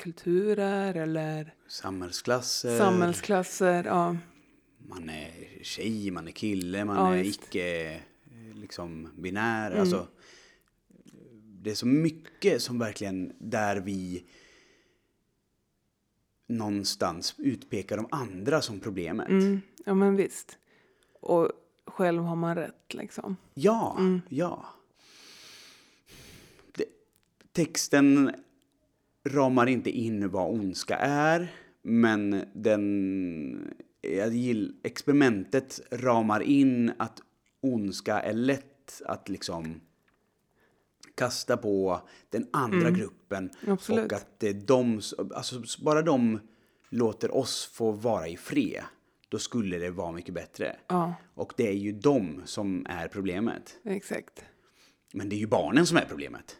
kulturer 0.02 0.94
eller 0.96 1.54
Samhällsklasser. 1.68 2.78
samhällsklasser. 2.78 3.84
Ja, 3.84 4.18
Man 4.88 5.10
är 5.10 5.32
tjej, 5.64 6.12
man 6.12 6.28
är 6.28 6.32
kille, 6.32 6.86
man 6.86 6.96
Ja, 6.96 7.16
är 7.16 7.24
visst. 7.24 7.44
icke 7.44 7.92
eh, 7.94 8.56
liksom 8.56 9.10
binär. 9.18 9.68
Mm. 9.72 9.82
Alltså, 9.82 10.08
det 11.44 11.72
är 11.72 11.76
så 11.76 11.86
mycket 11.88 12.62
som 12.62 12.80
verkligen 12.80 13.34
där 13.40 13.78
vi 13.78 14.24
någonstans 16.48 17.36
utpekar 17.38 17.98
de 17.98 18.08
andra 18.12 18.62
som 18.62 18.80
problemet. 18.80 19.30
Mm, 19.30 19.62
ja, 19.86 19.94
men 19.94 20.16
visst. 20.16 20.58
Och 21.20 21.52
själv 21.86 22.24
har 22.24 22.36
man 22.36 22.56
rätt, 22.56 22.94
liksom. 22.94 23.38
Ja, 23.54 23.98
ja. 24.30 24.66
Det, 26.72 26.86
texten 27.52 28.32
ramar 29.24 29.68
inte 29.68 29.90
in 29.90 30.30
vad 30.30 30.52
ondska 30.52 30.98
är, 30.98 31.54
men 31.82 32.46
den, 32.54 33.74
jag 34.02 34.34
gill, 34.34 34.76
experimentet 34.84 35.80
ramar 35.92 36.42
in 36.42 36.92
att 36.98 37.22
ondska 37.62 38.20
är 38.20 38.34
lätt 38.34 39.02
att 39.06 39.30
liksom 39.30 39.82
kasta 41.16 41.58
på 41.58 42.02
den 42.30 42.48
andra 42.54 42.92
gruppen. 42.92 43.50
Absolut. 43.68 44.06
Och 44.06 44.14
att 44.14 44.44
är 44.44 44.54
de, 44.54 45.02
alltså 45.36 45.62
bara 45.84 46.02
de 46.02 46.40
låter 46.90 47.36
oss 47.36 47.66
få 47.74 47.92
vara 47.92 48.28
i 48.28 48.38
fred, 48.38 48.84
då 49.30 49.40
skulle 49.40 49.78
det 49.78 49.90
vara 49.92 50.12
mycket 50.12 50.34
bättre. 50.34 50.76
Ja, 50.88 51.14
Och 51.34 51.54
det 51.58 51.68
är 51.68 51.74
ju 51.74 51.92
de 51.92 52.42
som 52.46 52.86
är 52.90 53.08
problemet. 53.08 53.80
exakt. 53.84 54.44
Men 55.14 55.30
det 55.30 55.36
är 55.36 55.40
ju 55.40 55.48
barnen 55.48 55.86
som 55.86 55.98
är 55.98 56.06
problemet. 56.06 56.58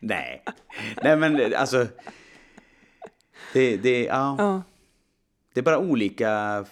Nej. 0.00 0.44
Nej 1.02 1.16
men 1.16 1.54
alltså. 1.54 1.86
Det, 3.52 3.76
det, 3.76 4.04
ja, 4.04 4.34
Ja, 4.38 4.62
det 5.54 5.60
är 5.60 5.64
bara 5.64 5.78
olika 5.78 6.64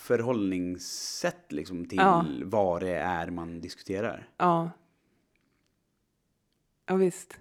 förhållningssätt 0.00 1.52
liksom 1.52 1.84
till 1.84 1.98
Ja. 1.98 2.24
vad 2.44 2.80
det 2.82 2.94
är 2.94 3.30
man 3.30 3.60
diskuterar. 3.60 4.28
ja. 4.38 4.70
Ja, 6.86 6.96
visst. 6.96 7.40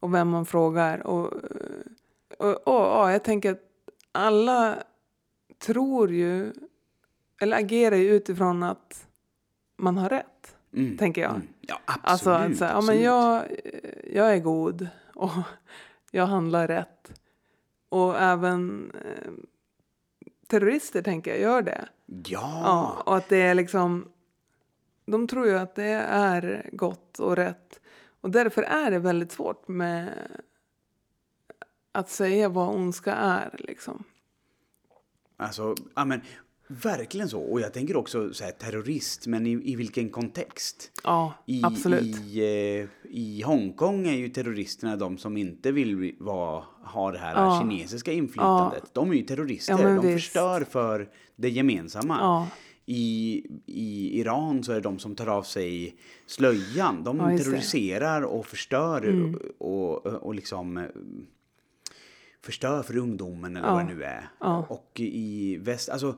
Och 0.00 0.14
vem 0.14 0.28
man 0.28 0.46
frågar. 0.46 1.06
Och, 1.06 1.32
och, 2.38 2.50
och 2.54 2.60
ja, 2.66 3.12
jag 3.12 3.24
tänker 3.24 3.52
att 3.52 3.60
alla 4.12 4.82
tror 5.58 6.10
ju, 6.12 6.52
eller 7.40 7.56
agerar 7.56 7.96
ju 7.96 8.08
utifrån 8.14 8.62
att 8.62 9.06
man 9.76 9.96
har 9.96 10.08
rätt. 10.08 10.56
Mm. 10.76 10.96
Tänker 10.96 11.22
jag. 11.22 11.30
Mm. 11.30 11.46
Ja, 11.60 11.80
absolut. 11.84 12.38
Alltså, 12.38 12.64
att 12.64 12.70
ja, 12.70 12.80
men 12.80 13.02
jag, 13.02 13.44
jag 14.12 14.34
är 14.34 14.38
god 14.38 14.88
och 15.14 15.30
jag 16.10 16.26
handlar 16.26 16.68
rätt. 16.68 17.20
Och 17.88 18.20
även 18.20 18.90
eh, 18.90 19.32
terrorister 20.46 21.02
tänker 21.02 21.30
jag 21.30 21.40
gör 21.40 21.62
det. 21.62 21.88
Ja. 22.06 22.60
Ja, 22.64 23.02
och 23.06 23.16
att 23.16 23.28
det 23.28 23.42
är 23.42 23.54
liksom... 23.54 24.08
De 25.06 25.26
tror 25.26 25.46
ju 25.46 25.58
att 25.58 25.74
det 25.74 25.92
är 26.08 26.70
gott 26.72 27.18
och 27.18 27.36
rätt. 27.36 27.80
Och 28.20 28.30
därför 28.30 28.62
är 28.62 28.90
det 28.90 28.98
väldigt 28.98 29.32
svårt 29.32 29.68
med 29.68 30.08
att 31.92 32.10
säga 32.10 32.48
vad 32.48 32.74
ondska 32.74 33.14
är. 33.14 33.56
Liksom. 33.58 34.04
Alltså, 35.36 35.74
ja 35.94 36.04
men 36.04 36.20
verkligen 36.82 37.28
så. 37.28 37.40
Och 37.42 37.60
jag 37.60 37.72
tänker 37.72 37.96
också 37.96 38.32
så 38.34 38.44
här, 38.44 38.50
terrorist, 38.50 39.26
men 39.26 39.46
i, 39.46 39.50
i 39.72 39.76
vilken 39.76 40.10
kontext? 40.10 40.92
Ja, 41.04 41.34
I, 41.46 41.60
absolut. 41.64 42.02
I, 42.20 42.38
eh, 42.80 42.86
I 43.10 43.42
Hongkong 43.42 44.06
är 44.06 44.12
ju 44.16 44.28
terroristerna 44.28 44.96
de 44.96 45.18
som 45.18 45.36
inte 45.36 45.72
vill 45.72 46.14
vara, 46.20 46.64
ha 46.84 47.12
det 47.12 47.18
här 47.18 47.34
Ja. 47.34 47.60
kinesiska 47.60 48.12
inflytandet. 48.12 48.84
De 48.92 49.10
är 49.10 49.14
ju 49.14 49.22
terrorister, 49.22 49.72
Ja, 49.78 49.88
de 49.88 50.06
visst. 50.06 50.24
förstör 50.24 50.64
för 50.70 51.08
det 51.36 51.50
gemensamma. 51.50 52.16
Ja. 52.20 52.48
I, 52.86 53.42
I 53.66 54.20
Iran 54.20 54.64
så 54.64 54.72
är 54.72 54.76
det 54.76 54.80
de 54.80 54.98
som 54.98 55.14
tar 55.14 55.26
av 55.26 55.42
sig 55.42 55.96
slöjan. 56.26 57.04
De 57.04 57.16
Ja. 57.18 57.24
Mm. 57.24 57.38
terroriserar 57.38 58.22
och 58.22 58.46
förstör 58.46 59.32
och, 59.58 59.76
och, 60.04 60.06
och 60.06 60.34
liksom 60.34 60.76
eh, 60.78 60.84
förstör 62.44 62.82
för 62.82 62.96
ungdomen 62.96 63.56
eller 63.56 63.68
Ja. 63.68 63.74
vad 63.74 63.86
det 63.88 63.94
nu 63.94 64.04
är. 64.04 64.28
Ja. 64.40 64.66
Och 64.68 64.90
i 65.00 65.56
väst, 65.60 65.88
alltså 65.88 66.16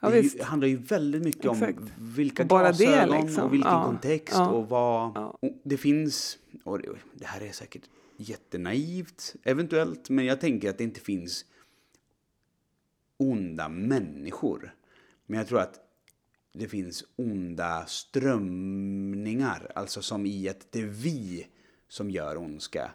Ja, 0.00 0.10
det 0.10 0.20
ju, 0.20 0.42
handlar 0.42 0.68
ju 0.68 0.76
väldigt 0.76 1.22
mycket 1.22 1.44
Exakt. 1.52 1.78
om 1.78 1.90
vilka 1.98 2.42
det, 2.42 2.48
glasögon 2.48 3.26
liksom. 3.26 3.44
och 3.44 3.54
vilken 3.54 3.70
Ja. 3.72 3.84
kontext 3.84 4.34
Ja. 4.36 4.50
och 4.50 4.68
vad... 4.68 5.16
Och 5.16 5.60
det 5.64 5.76
finns, 5.76 6.38
och 6.64 6.78
det, 6.78 6.88
det 7.14 7.26
här 7.26 7.40
är 7.40 7.52
säkert 7.52 7.82
jättenaivt 8.16 9.36
eventuellt, 9.42 10.10
men 10.10 10.24
jag 10.24 10.40
tänker 10.40 10.70
att 10.70 10.78
det 10.78 10.84
inte 10.84 11.00
finns 11.00 11.44
onda 13.16 13.68
människor. 13.68 14.74
Men 15.26 15.38
jag 15.38 15.48
tror 15.48 15.60
att 15.60 15.80
det 16.52 16.68
finns 16.68 17.04
onda 17.16 17.86
strömningar, 17.86 19.72
alltså 19.74 20.02
som 20.02 20.26
i 20.26 20.48
att 20.48 20.66
det 20.72 20.80
är 20.80 20.86
vi 20.86 21.46
som 21.88 22.10
gör 22.10 22.36
ondska. 22.36 22.90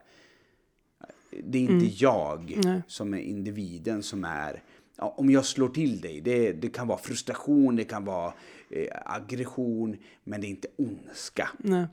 Det 1.43 1.57
är 1.57 1.61
inte 1.61 2.03
jag 2.03 2.51
Mm. 2.51 2.61
Nej. 2.65 2.81
som 2.87 3.13
är 3.13 3.17
individen 3.19 4.03
som 4.03 4.23
är... 4.23 4.63
Ja, 5.01 5.13
om 5.17 5.29
jag 5.29 5.45
slår 5.45 5.69
till 5.69 6.01
dig, 6.01 6.21
det, 6.21 6.51
det 6.51 6.69
kan 6.69 6.87
vara 6.87 6.97
frustration, 6.97 7.75
det 7.75 7.83
kan 7.83 8.05
vara 8.05 8.33
eh, 8.69 8.87
aggression, 9.05 9.97
men 10.23 10.41
det 10.41 10.47
är 10.47 10.49
inte 10.49 10.67
ondska. 10.77 11.49
Nej. 11.57 11.87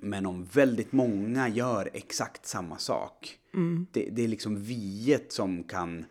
Men 0.00 0.26
om 0.26 0.44
väldigt 0.44 0.92
många 0.92 1.48
gör 1.48 1.90
exakt 1.92 2.46
samma 2.46 2.78
sak, 2.78 3.36
Mm. 3.54 3.86
det, 3.92 4.08
det 4.12 4.24
är 4.24 4.28
liksom 4.28 4.62
viet 4.62 5.32
som 5.32 5.62
kan... 5.64 6.04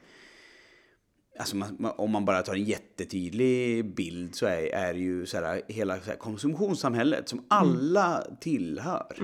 Alltså 1.40 1.56
man, 1.56 1.78
om 1.98 2.12
man 2.12 2.26
bara 2.26 2.42
tar 2.42 2.54
en 2.56 2.64
jättetydlig 2.64 3.86
bild 3.96 4.36
så 4.36 4.46
är, 4.46 4.62
är 4.76 4.94
det 4.94 5.00
ju 5.00 5.26
så 5.26 5.38
här, 5.38 5.62
hela 5.68 6.00
så 6.00 6.10
här 6.10 6.18
konsumtionssamhället 6.18 7.30
som 7.30 7.46
alla 7.48 8.24
tillhör. 8.42 9.16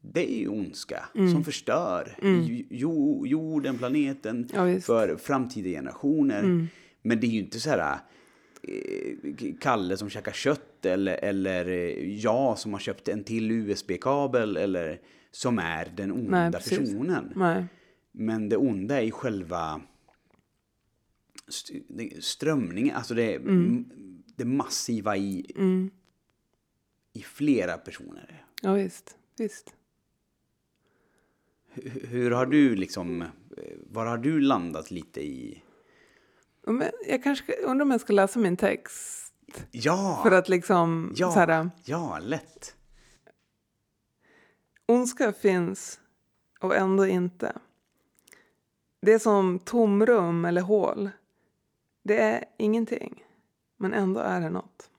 Det 0.00 0.30
är 0.32 0.38
ju 0.38 0.48
ondska 0.48 1.04
som 1.32 1.44
förstör 1.44 2.16
jo, 2.70 3.26
jorden, 3.26 3.78
planeten 3.78 4.48
Ja, 4.54 4.80
för 4.80 5.16
framtida 5.16 5.68
generationer. 5.68 6.68
Men 7.02 7.20
det 7.20 7.26
är 7.26 7.30
ju 7.30 7.38
inte 7.38 7.60
så 7.60 7.70
här 7.70 7.98
eh, 8.62 9.54
Kalle 9.60 9.96
som 9.96 10.10
käkar 10.10 10.32
kött 10.32 10.86
eller, 10.86 11.14
eller 11.24 11.68
eh, 11.68 12.14
jag 12.14 12.58
som 12.58 12.72
har 12.72 12.80
köpt 12.80 13.08
en 13.08 13.24
till 13.24 13.50
USB-kabel 13.50 14.56
eller 14.56 15.00
som 15.30 15.58
är 15.58 15.92
den 15.96 16.12
onda 16.12 16.30
Nej, 16.42 16.52
personen. 16.52 17.32
Nej. 17.36 17.64
Men 18.12 18.48
det 18.48 18.56
onda 18.56 18.96
är 19.00 19.02
ju 19.04 19.10
själva 19.10 19.80
strömningen, 22.20 22.96
alltså 22.96 23.14
det, 23.14 23.34
Mm. 23.36 23.84
det 24.36 24.44
massiva 24.44 25.16
i, 25.16 25.46
i 27.12 27.20
flera 27.20 27.78
personer. 27.78 28.44
Ja, 28.62 28.72
visst. 28.74 29.16
visst. 29.38 29.74
Hur, 31.72 32.06
hur 32.06 32.30
har 32.30 32.46
du 32.46 32.76
liksom, 32.76 33.22
eh, 33.22 33.28
var 33.90 34.06
har 34.06 34.18
du 34.18 34.40
landat 34.40 34.90
lite 34.90 35.20
i? 35.20 35.62
Jag 37.06 37.22
kanske 37.22 37.52
undrar 37.56 37.84
om 37.84 37.90
jag 37.90 38.00
ska 38.00 38.12
läsa 38.12 38.38
min 38.38 38.56
text. 38.56 39.32
Ja, 39.70 40.20
För 40.22 40.32
att 40.32 40.48
liksom... 40.48 41.12
ja, 41.16 41.32
Så 41.32 41.38
här, 41.38 41.70
ja, 41.84 42.18
lätt. 42.22 42.76
ondska 44.86 45.32
finns 45.32 46.00
och 46.60 46.76
ändå 46.76 47.06
inte. 47.06 47.52
Det 49.02 49.12
är 49.12 49.18
som 49.18 49.58
tomrum 49.58 50.44
eller 50.44 50.60
hål. 50.60 51.10
Det 52.02 52.18
är 52.22 52.44
ingenting, 52.58 53.24
men 53.76 53.92
ändå 53.94 54.20
är 54.20 54.40
det 54.40 54.50
något. 54.50 54.90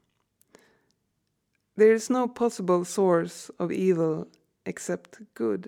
There 1.77 1.93
is 1.95 2.09
no 2.09 2.27
possible 2.27 2.85
source 2.85 3.53
of 3.57 3.71
evil 3.71 4.23
except 4.63 5.17
good, 5.33 5.67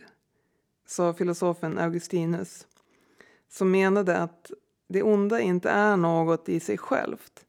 sa 0.86 1.14
filosofen 1.14 1.78
Augustinus, 1.78 2.68
som 3.50 3.72
menade 3.72 4.18
att 4.18 4.52
det 4.88 5.04
onda 5.04 5.40
inte 5.40 5.70
är 5.70 5.98
något 5.98 6.50
i 6.50 6.60
sig 6.60 6.78
självt, 6.78 7.46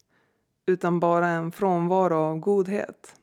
utan 0.65 0.99
bara 0.99 1.27
en 1.27 1.51
frånvaro 1.51 2.15
av 2.15 2.39
godhet. 2.39 3.15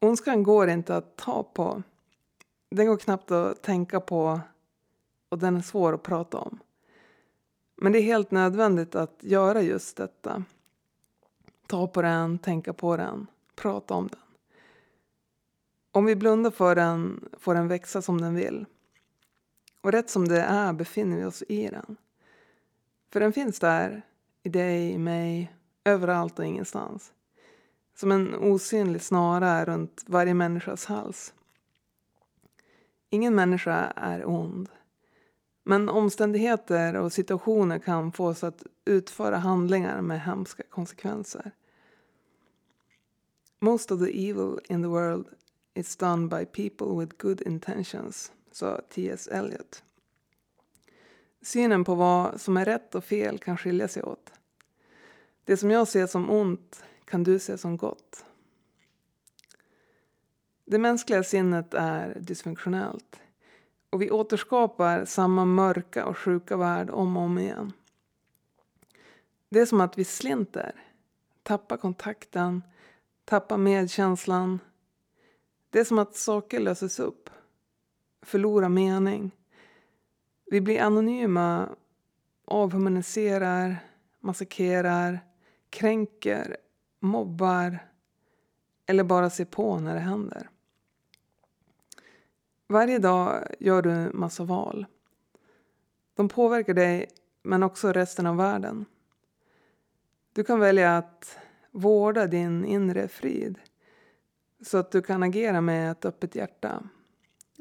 Ondskan 0.00 0.42
går 0.42 0.68
inte 0.68 0.96
att 0.96 1.16
ta 1.16 1.42
på. 1.42 1.82
Den 2.70 2.86
går 2.86 2.96
knappt 2.96 3.30
att 3.30 3.62
tänka 3.62 4.00
på 4.00 4.40
och 5.28 5.38
den 5.38 5.56
är 5.56 5.60
svår 5.60 5.92
att 5.92 6.02
prata 6.02 6.38
om. 6.38 6.58
Men 7.76 7.92
det 7.92 7.98
är 7.98 8.02
helt 8.02 8.30
nödvändigt 8.30 8.94
att 8.94 9.16
göra 9.20 9.62
just 9.62 9.96
detta. 9.96 10.44
Ta 11.66 11.86
på 11.86 12.02
den, 12.02 12.38
tänka 12.38 12.72
på 12.72 12.96
den, 12.96 13.26
prata 13.54 13.94
om 13.94 14.08
den. 14.08 14.23
Om 15.94 16.04
vi 16.04 16.16
blundar 16.16 16.50
för 16.50 16.74
den 16.74 17.28
får 17.38 17.54
den 17.54 17.68
växa 17.68 18.02
som 18.02 18.20
den 18.20 18.34
vill. 18.34 18.66
Och 19.80 19.92
rätt 19.92 20.10
som 20.10 20.28
det 20.28 20.40
är 20.40 20.72
befinner 20.72 21.16
vi 21.16 21.24
oss 21.24 21.42
i 21.48 21.68
den. 21.68 21.96
För 23.12 23.20
den 23.20 23.32
finns 23.32 23.58
där, 23.58 24.02
i 24.42 24.48
dig, 24.48 24.90
i 24.90 24.98
mig, 24.98 25.54
överallt 25.84 26.38
och 26.38 26.44
ingenstans. 26.44 27.12
Som 27.96 28.12
en 28.12 28.34
osynlig 28.34 29.02
snara 29.02 29.64
runt 29.64 30.04
varje 30.06 30.34
människas 30.34 30.84
hals. 30.84 31.34
Ingen 33.10 33.34
människa 33.34 33.92
är 33.96 34.28
ond. 34.28 34.68
Men 35.64 35.88
omständigheter 35.88 36.96
och 36.96 37.12
situationer 37.12 37.78
kan 37.78 38.12
få 38.12 38.26
oss 38.26 38.44
att 38.44 38.62
utföra 38.84 39.36
handlingar 39.36 40.00
med 40.02 40.22
hemska 40.22 40.62
konsekvenser. 40.70 41.50
Most 43.60 43.90
of 43.90 44.00
the 44.00 44.30
evil 44.30 44.58
in 44.68 44.82
the 44.82 44.88
world 44.88 45.26
It's 45.74 45.96
done 45.96 46.28
by 46.28 46.44
people 46.44 46.86
with 47.00 47.16
good 47.18 47.40
intentions, 47.40 48.32
sa 48.52 48.80
T.S. 48.90 49.28
Eliot. 49.28 49.82
Synen 51.42 51.84
på 51.84 51.94
vad 51.94 52.40
som 52.40 52.56
är 52.56 52.64
rätt 52.64 52.94
och 52.94 53.04
fel 53.04 53.38
kan 53.38 53.56
skilja 53.56 53.88
sig 53.88 54.02
åt. 54.02 54.32
Det 55.44 55.56
som 55.56 55.70
jag 55.70 55.88
ser 55.88 56.06
som 56.06 56.30
ont 56.30 56.84
kan 57.04 57.24
du 57.24 57.38
se 57.38 57.58
som 57.58 57.76
gott. 57.76 58.24
Det 60.64 60.78
mänskliga 60.78 61.22
sinnet 61.22 61.74
är 61.74 62.18
dysfunktionellt 62.20 63.20
och 63.94 64.02
vi 64.02 64.10
återskapar 64.10 65.04
samma 65.04 65.44
mörka 65.44 66.06
och 66.06 66.18
sjuka 66.18 66.56
värld 66.56 66.90
om 66.90 67.16
och 67.16 67.22
om 67.22 67.38
igen. 67.38 67.72
Det 69.48 69.60
är 69.60 69.66
som 69.66 69.80
att 69.80 69.98
vi 69.98 70.04
slinter, 70.04 70.72
tappar 71.42 71.76
kontakten, 71.76 72.62
tappar 73.24 73.56
medkänslan. 73.56 74.58
Det 75.74 75.80
är 75.80 75.84
som 75.84 75.98
att 75.98 76.16
saker 76.16 76.60
löses 76.60 77.00
upp, 77.00 77.30
förlorar 78.22 78.68
mening. 78.68 79.30
Vi 80.46 80.60
blir 80.60 80.80
anonyma, 80.80 81.68
avhumaniserar, 82.44 83.76
massakrerar, 84.20 85.20
kränker, 85.70 86.56
mobbar 87.00 87.78
eller 88.86 89.04
bara 89.04 89.30
ser 89.30 89.44
på 89.44 89.80
när 89.80 89.94
det 89.94 90.00
händer. 90.00 90.48
Varje 92.66 92.98
dag 92.98 93.44
gör 93.58 93.82
du 93.82 94.10
massa 94.12 94.44
val. 94.44 94.86
De 96.14 96.28
påverkar 96.28 96.74
dig, 96.74 97.08
men 97.42 97.62
också 97.62 97.92
resten 97.92 98.26
av 98.26 98.36
världen. 98.36 98.84
Du 100.32 100.44
kan 100.44 100.60
välja 100.60 100.96
att 100.96 101.38
vårda 101.70 102.26
din 102.26 102.64
inre 102.64 103.08
frid 103.08 103.58
så 104.62 104.78
att 104.78 104.90
du 104.90 105.02
kan 105.02 105.22
agera 105.22 105.60
med 105.60 105.90
ett 105.90 106.04
öppet 106.04 106.34
hjärta, 106.34 106.82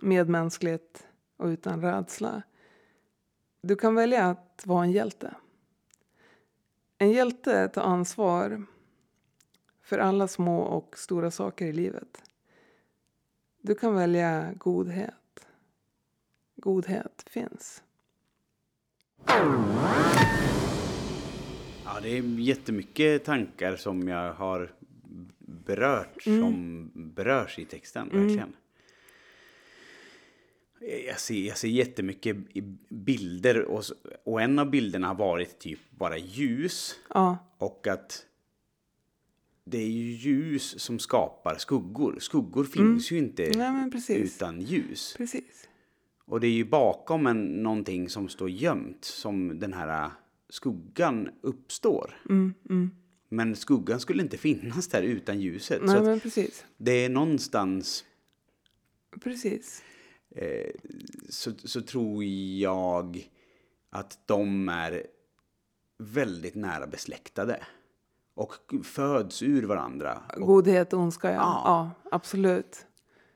medmänskligt 0.01 1.07
och 1.37 1.45
utan 1.45 1.81
rädsla. 1.81 2.41
Du 3.61 3.75
kan 3.75 3.95
välja 3.95 4.29
att 4.29 4.63
vara 4.65 4.83
en 4.83 4.91
hjälte. 4.91 5.35
En 6.97 7.11
hjälte 7.11 7.67
tar 7.67 7.81
ansvar 7.81 8.65
för 9.81 9.97
alla 9.97 10.27
små 10.27 10.59
och 10.59 10.97
stora 10.97 11.31
saker 11.31 11.65
i 11.65 11.73
livet. 11.73 12.23
Du 13.61 13.75
kan 13.75 13.95
välja 13.95 14.53
godhet. 14.53 15.47
Godhet 16.55 17.23
finns. 17.27 17.83
Ja, 21.85 21.99
det 22.01 22.09
är 22.17 22.39
jättemycket 22.39 23.25
tankar 23.25 23.75
som 23.75 24.07
jag 24.07 24.33
har 24.33 24.71
berört 25.65 26.27
Mm. 26.27 26.41
som 26.41 26.91
berörs 26.95 27.59
i 27.59 27.65
texten, 27.65 28.09
verkligen. 28.09 28.55
Jag 31.07 31.19
ser, 31.19 31.47
jag 31.47 31.57
ser 31.57 31.67
jättemycket 31.67 32.37
bilder 32.89 33.61
och, 33.65 33.83
och 34.23 34.41
en 34.41 34.59
av 34.59 34.69
bilderna 34.69 35.07
har 35.07 35.15
varit 35.15 35.59
typ 35.59 35.79
bara 35.89 36.17
ljus 36.17 36.99
Ja, 37.09 37.37
och 37.57 37.87
att 37.87 38.25
det 39.65 39.77
är 39.77 39.87
ju 39.87 40.11
ljus 40.11 40.79
som 40.79 40.99
skapar 40.99 41.55
skuggor. 41.57 42.17
Skuggor 42.19 42.63
finns 42.63 43.11
ju 43.11 43.17
inte 43.17 43.45
Mm. 43.45 43.89
nej 44.07 44.21
utan 44.21 44.61
ljus. 44.61 45.13
Precis. 45.17 45.69
Och 46.25 46.39
det 46.39 46.47
är 46.47 46.51
ju 46.51 46.65
bakom 46.65 47.27
en, 47.27 47.43
någonting 47.43 48.09
som 48.09 48.29
står 48.29 48.49
gömt 48.49 49.05
som 49.05 49.59
den 49.59 49.73
här 49.73 50.11
skuggan 50.49 51.29
uppstår. 51.41 52.21
Mm, 52.29 52.53
mm. 52.69 52.91
Men 53.33 53.55
skuggan 53.55 53.99
skulle 53.99 54.23
inte 54.23 54.37
finnas 54.37 54.87
där 54.87 55.01
utan 55.01 55.41
ljuset. 55.41 55.81
Nej 55.81 55.97
så 55.97 56.03
men 56.03 56.19
precis. 56.19 56.65
det 56.77 56.91
är 56.91 57.09
någonstans 57.09 58.05
Precis. 59.23 59.83
eh, 60.35 60.71
så, 61.29 61.51
så 61.63 61.81
tror 61.81 62.23
jag 62.23 63.29
att 63.89 64.19
de 64.25 64.69
är 64.69 65.07
väldigt 65.97 66.55
nära 66.55 66.87
besläktade. 66.87 67.59
Och 68.35 68.53
föds 68.83 69.41
ur 69.41 69.63
varandra. 69.63 70.21
Godhet 70.37 70.93
och 70.93 70.99
ondska, 70.99 71.31
ja. 71.31 71.35
Ja. 71.35 71.61
Ja, 71.65 72.09
absolut. 72.11 72.85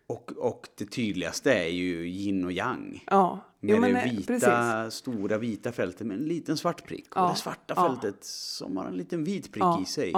och, 0.08 0.32
och 0.32 0.68
det 0.78 0.86
tydligaste 0.86 1.54
är 1.54 1.70
ju 1.70 2.08
yin 2.08 2.46
och 2.46 2.52
yang. 2.52 3.04
Ja. 3.08 3.42
Med 3.60 3.76
Jo, 3.76 3.82
men, 3.82 3.94
det 3.94 4.00
eh, 4.00 4.12
vita, 4.12 4.28
Precis. 4.28 5.00
stora 5.00 5.38
vita 5.38 5.72
fältet 5.72 6.08
med 6.08 6.18
en 6.18 6.24
liten 6.24 6.58
svart 6.58 6.88
prick. 6.88 7.08
Ja, 7.16 7.24
Och 7.24 7.30
det 7.30 7.40
svarta 7.40 7.74
ja. 7.78 7.88
fältet 7.88 8.24
som 8.24 8.78
har 8.78 8.86
en 8.86 8.98
liten 8.98 9.24
vit 9.24 9.52
prick 9.52 9.64
Ja, 9.64 9.82
i 9.82 9.86
sig. 9.86 10.14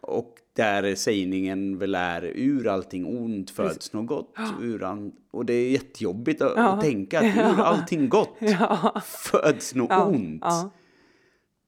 Och 0.00 0.36
där 0.52 0.94
sägningen 0.94 1.78
väl 1.78 1.94
är 1.94 2.22
ur 2.34 2.66
allting 2.68 3.06
ont 3.06 3.50
föds 3.50 3.92
något 3.92 4.06
gott. 4.06 4.34
Ur 4.60 4.82
an... 4.82 5.12
Och 5.30 5.46
det 5.46 5.54
är 5.54 5.70
jättejobbigt 5.70 6.42
att, 6.42 6.56
att 6.56 6.80
tänka 6.80 7.18
att 7.18 7.24
ur 7.36 7.60
allting 7.60 8.08
gott 8.08 8.38
föds 9.04 9.74
något 9.74 10.06
ont. 10.06 10.44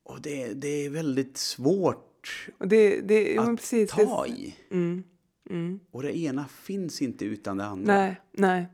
Och 0.04 0.20
det, 0.20 0.54
det 0.54 0.86
är 0.86 0.90
väldigt 0.90 1.36
svårt 1.36 2.48
det, 2.58 3.00
det, 3.00 3.38
att 3.38 3.56
precis. 3.56 3.90
ta 3.90 4.26
i. 4.26 4.54
Mm, 4.70 5.04
mm. 5.50 5.80
Och 5.90 6.02
det 6.02 6.18
ena 6.18 6.46
finns 6.48 7.02
inte 7.02 7.24
utan 7.24 7.56
det 7.56 7.64
andra. 7.64 7.94
Nej, 7.94 8.20
nej. 8.32 8.66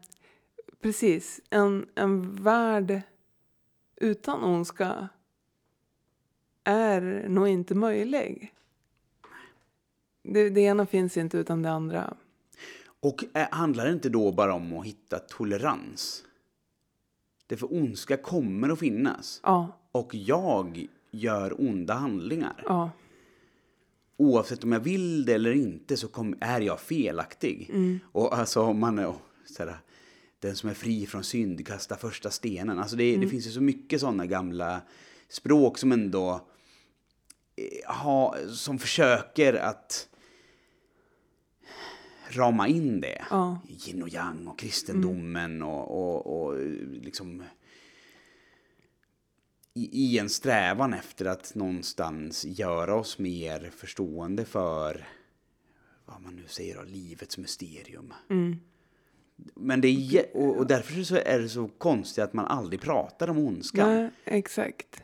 Precis. 0.83 1.41
En, 1.51 1.87
en 1.95 2.35
värld 2.43 3.03
utan 3.97 4.45
ondska 4.45 5.09
är 6.65 7.27
nog 7.29 7.49
inte 7.49 7.75
möjlig. 7.75 8.55
Det, 10.23 10.51
det 10.51 10.61
ena 10.61 10.87
finns 10.87 11.17
inte 11.17 11.39
utan 11.39 11.63
det 11.63 11.71
andra. 11.71 12.17
Och 13.01 13.25
är, 13.33 13.49
handlar 13.51 13.87
det 13.87 13.93
inte 13.93 14.09
då 14.09 14.33
bara 14.33 14.55
om 14.55 14.77
att 14.79 14.87
hitta 14.87 15.19
tolerans? 15.19 16.25
Därför 17.47 17.73
ondska 17.75 18.17
kommer 18.17 18.69
att 18.69 18.79
finnas. 18.79 19.41
Ja, 19.43 19.69
Och 19.93 20.15
jag 20.15 20.87
gör 21.11 21.61
onda 21.61 21.95
handlingar. 21.95 22.63
ja, 22.67 22.91
Oavsett 24.17 24.65
om 24.65 24.73
jag 24.73 24.81
vill 24.81 25.25
det 25.25 25.35
eller 25.35 25.53
inte 25.53 25.97
så 25.97 26.09
kom, 26.09 26.35
är 26.41 26.61
jag 26.61 26.81
felaktig. 26.81 27.71
Och 28.13 28.39
alltså 28.39 28.63
om 28.63 28.81
man 28.81 28.99
är 28.99 29.15
såhär, 29.45 29.77
den 30.41 30.57
som 30.57 30.71
är 30.71 30.75
fri 30.75 31.07
från 31.07 31.25
synd 31.25 31.67
kastar 31.67 31.97
första 31.97 32.31
stenen. 32.31 32.79
Alltså 32.79 32.97
det, 32.97 33.17
det 33.17 33.29
finns 33.29 33.47
ju 33.47 33.51
så 33.51 33.61
mycket 33.61 34.01
sådana 34.01 34.27
gamla 34.27 34.83
språk 35.29 35.79
som 35.79 35.93
ändå 35.93 36.47
eh, 37.57 37.95
ha, 37.95 38.37
som 38.49 38.79
försöker 38.79 39.55
att 39.55 40.09
rama 42.31 42.69
in 42.69 43.01
det. 43.01 43.25
Ja. 43.31 43.61
Yin 43.69 44.03
och 44.03 44.09
yang 44.09 44.47
och 44.47 44.59
kristendomen 44.59 45.63
och, 45.63 45.91
och, 45.91 46.47
och 46.47 46.59
liksom 46.93 47.43
i, 49.75 50.15
i 50.15 50.19
en 50.19 50.29
strävan 50.29 50.95
efter 50.95 51.25
att 51.25 51.55
någonstans 51.55 52.45
göra 52.45 52.95
oss 52.95 53.19
mer 53.19 53.71
förstående 53.77 54.45
för 54.45 55.09
vad 56.05 56.23
man 56.23 56.37
nu 56.37 56.45
säger 56.47 56.77
av 56.77 56.87
livets 56.87 57.39
mysterium. 57.39 58.15
Mm. 58.31 58.57
Men 59.55 59.81
det 59.81 59.89
är, 59.89 60.37
och, 60.37 60.67
därför 60.67 61.03
så 61.03 61.17
är 61.17 61.39
det 61.39 61.49
så 61.49 61.69
konstigt 61.79 62.25
att 62.25 62.33
man 62.33 62.45
aldrig 62.45 62.81
pratar 62.81 63.31
om 63.31 63.39
ondskan. 63.39 63.95
nej, 63.95 64.11
exakt. 64.25 65.03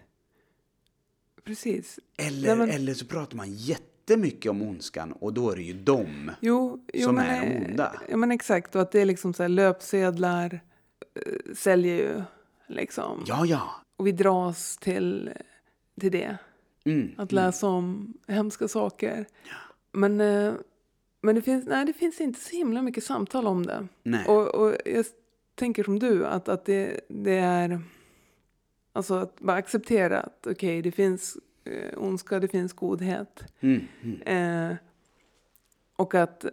Precis. 1.44 1.98
Eller, 2.16 2.48
Nej, 2.48 2.56
men- 2.56 2.70
eller 2.70 2.94
så 2.94 3.06
pratar 3.06 3.36
man 3.36 3.46
jättemycket 3.52 4.50
om 4.50 4.62
ondskan 4.62 5.12
och 5.12 5.32
då 5.34 5.50
är 5.50 5.56
det 5.56 5.62
ju 5.62 5.72
dem. 5.72 6.30
Jo, 6.40 6.84
jo 6.92 7.06
Som 7.06 7.14
men, 7.14 7.26
är 7.26 7.40
de 7.60 7.66
onda. 7.70 8.00
Ja, 8.08 8.16
men 8.16 8.30
exakt. 8.30 8.74
Och 8.76 8.82
att 8.82 8.92
det 8.92 9.00
är 9.00 9.04
liksom 9.06 9.34
så 9.34 9.42
här 9.42 9.48
löpsedlar 9.48 10.60
eh, 11.14 11.54
säljer 11.54 11.94
ju 11.96 12.22
liksom. 12.66 13.24
Ja, 13.26 13.46
ja. 13.46 13.70
Och 13.96 14.06
vi 14.06 14.12
dras 14.12 14.76
till, 14.76 15.30
till 16.00 16.12
det. 16.12 16.36
Mm. 16.84 17.10
Att 17.16 17.32
läsa 17.32 17.66
om 17.66 18.14
hemska 18.26 18.68
saker. 18.68 19.26
Men, 19.92 20.20
eh, 20.20 20.52
men 21.24 21.34
det, 21.34 21.42
finns, 21.42 21.66
nej, 21.66 21.84
det 21.84 21.92
finns 21.92 22.20
inte 22.20 22.40
så 22.40 22.56
himla 22.56 22.82
mycket 22.82 23.04
samtal 23.04 23.46
om 23.46 23.66
det. 23.66 23.88
Nej. 24.02 24.26
Och, 24.26 24.54
och 24.54 24.76
jag 24.84 25.06
tänker 25.54 25.84
som 25.84 25.98
du, 25.98 26.26
att, 26.26 26.48
att 26.48 26.64
det, 26.64 27.00
det 27.08 27.36
är... 27.38 27.80
Alltså 28.92 29.14
att 29.14 29.40
bara 29.40 29.56
acceptera 29.56 30.20
att 30.20 30.46
okej, 30.46 30.82
det 30.82 30.92
finns 30.92 31.38
eh, 31.64 31.98
ondska, 31.98 32.40
det 32.40 32.48
finns 32.48 32.72
godhet. 32.72 33.44
Mm. 33.60 33.80
Mm. 34.02 34.70
Eh, 34.70 34.76
och 35.96 36.14
att... 36.14 36.44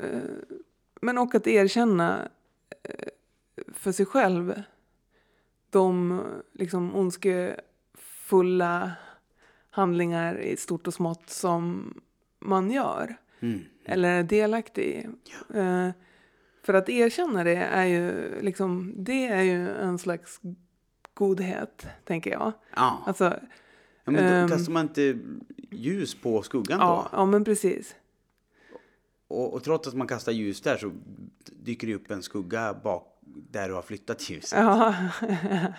Eh, 0.00 0.20
men 1.00 1.18
och 1.18 1.34
att 1.34 1.46
erkänna 1.46 2.28
eh, 2.82 3.08
för 3.72 3.92
sig 3.92 4.06
själv 4.06 4.62
de 5.70 6.20
liksom 6.52 6.96
ondskefulla 6.96 8.92
handlingar 9.70 10.38
i 10.38 10.56
stort 10.56 10.86
och 10.86 10.94
smått 10.94 11.30
som 11.30 11.94
man 12.38 12.70
gör. 12.70 13.16
Mm. 13.40 13.60
Eller 13.84 14.08
är 14.08 14.22
delaktig 14.22 14.84
i. 14.84 15.06
Eh, 15.58 15.90
för 16.62 16.74
att 16.74 16.88
erkänna 16.88 17.44
det 17.44 17.56
är 17.56 17.84
ju 17.84 18.34
liksom, 18.40 18.92
det 18.96 19.26
är 19.26 19.42
ju 19.42 19.70
en 19.70 19.98
slags 19.98 20.40
godhet, 21.14 21.86
tänker 22.04 22.30
jag. 22.30 22.52
Ja. 22.76 23.02
Alltså, 23.06 23.24
ja 24.04 24.12
men 24.12 24.14
då 24.14 24.20
ehm, 24.20 24.48
kastar 24.48 24.72
man 24.72 24.82
inte 24.82 25.18
ljus 25.70 26.14
på 26.14 26.42
skuggan 26.42 26.80
ja, 26.80 27.08
då? 27.10 27.18
ja 27.18 27.24
men 27.24 27.44
precis. 27.44 27.94
Och, 29.28 29.54
och 29.54 29.64
trots 29.64 29.88
att 29.88 29.94
man 29.94 30.06
kastar 30.06 30.32
ljus 30.32 30.60
där 30.60 30.76
så 30.76 30.92
dyker 31.44 31.86
det 31.86 31.94
upp 31.94 32.10
en 32.10 32.22
skugga 32.22 32.74
bak 32.74 33.18
där 33.50 33.68
du 33.68 33.74
har 33.74 33.82
flyttat 33.82 34.30
ljuset. 34.30 34.58
Ja, 34.58 34.94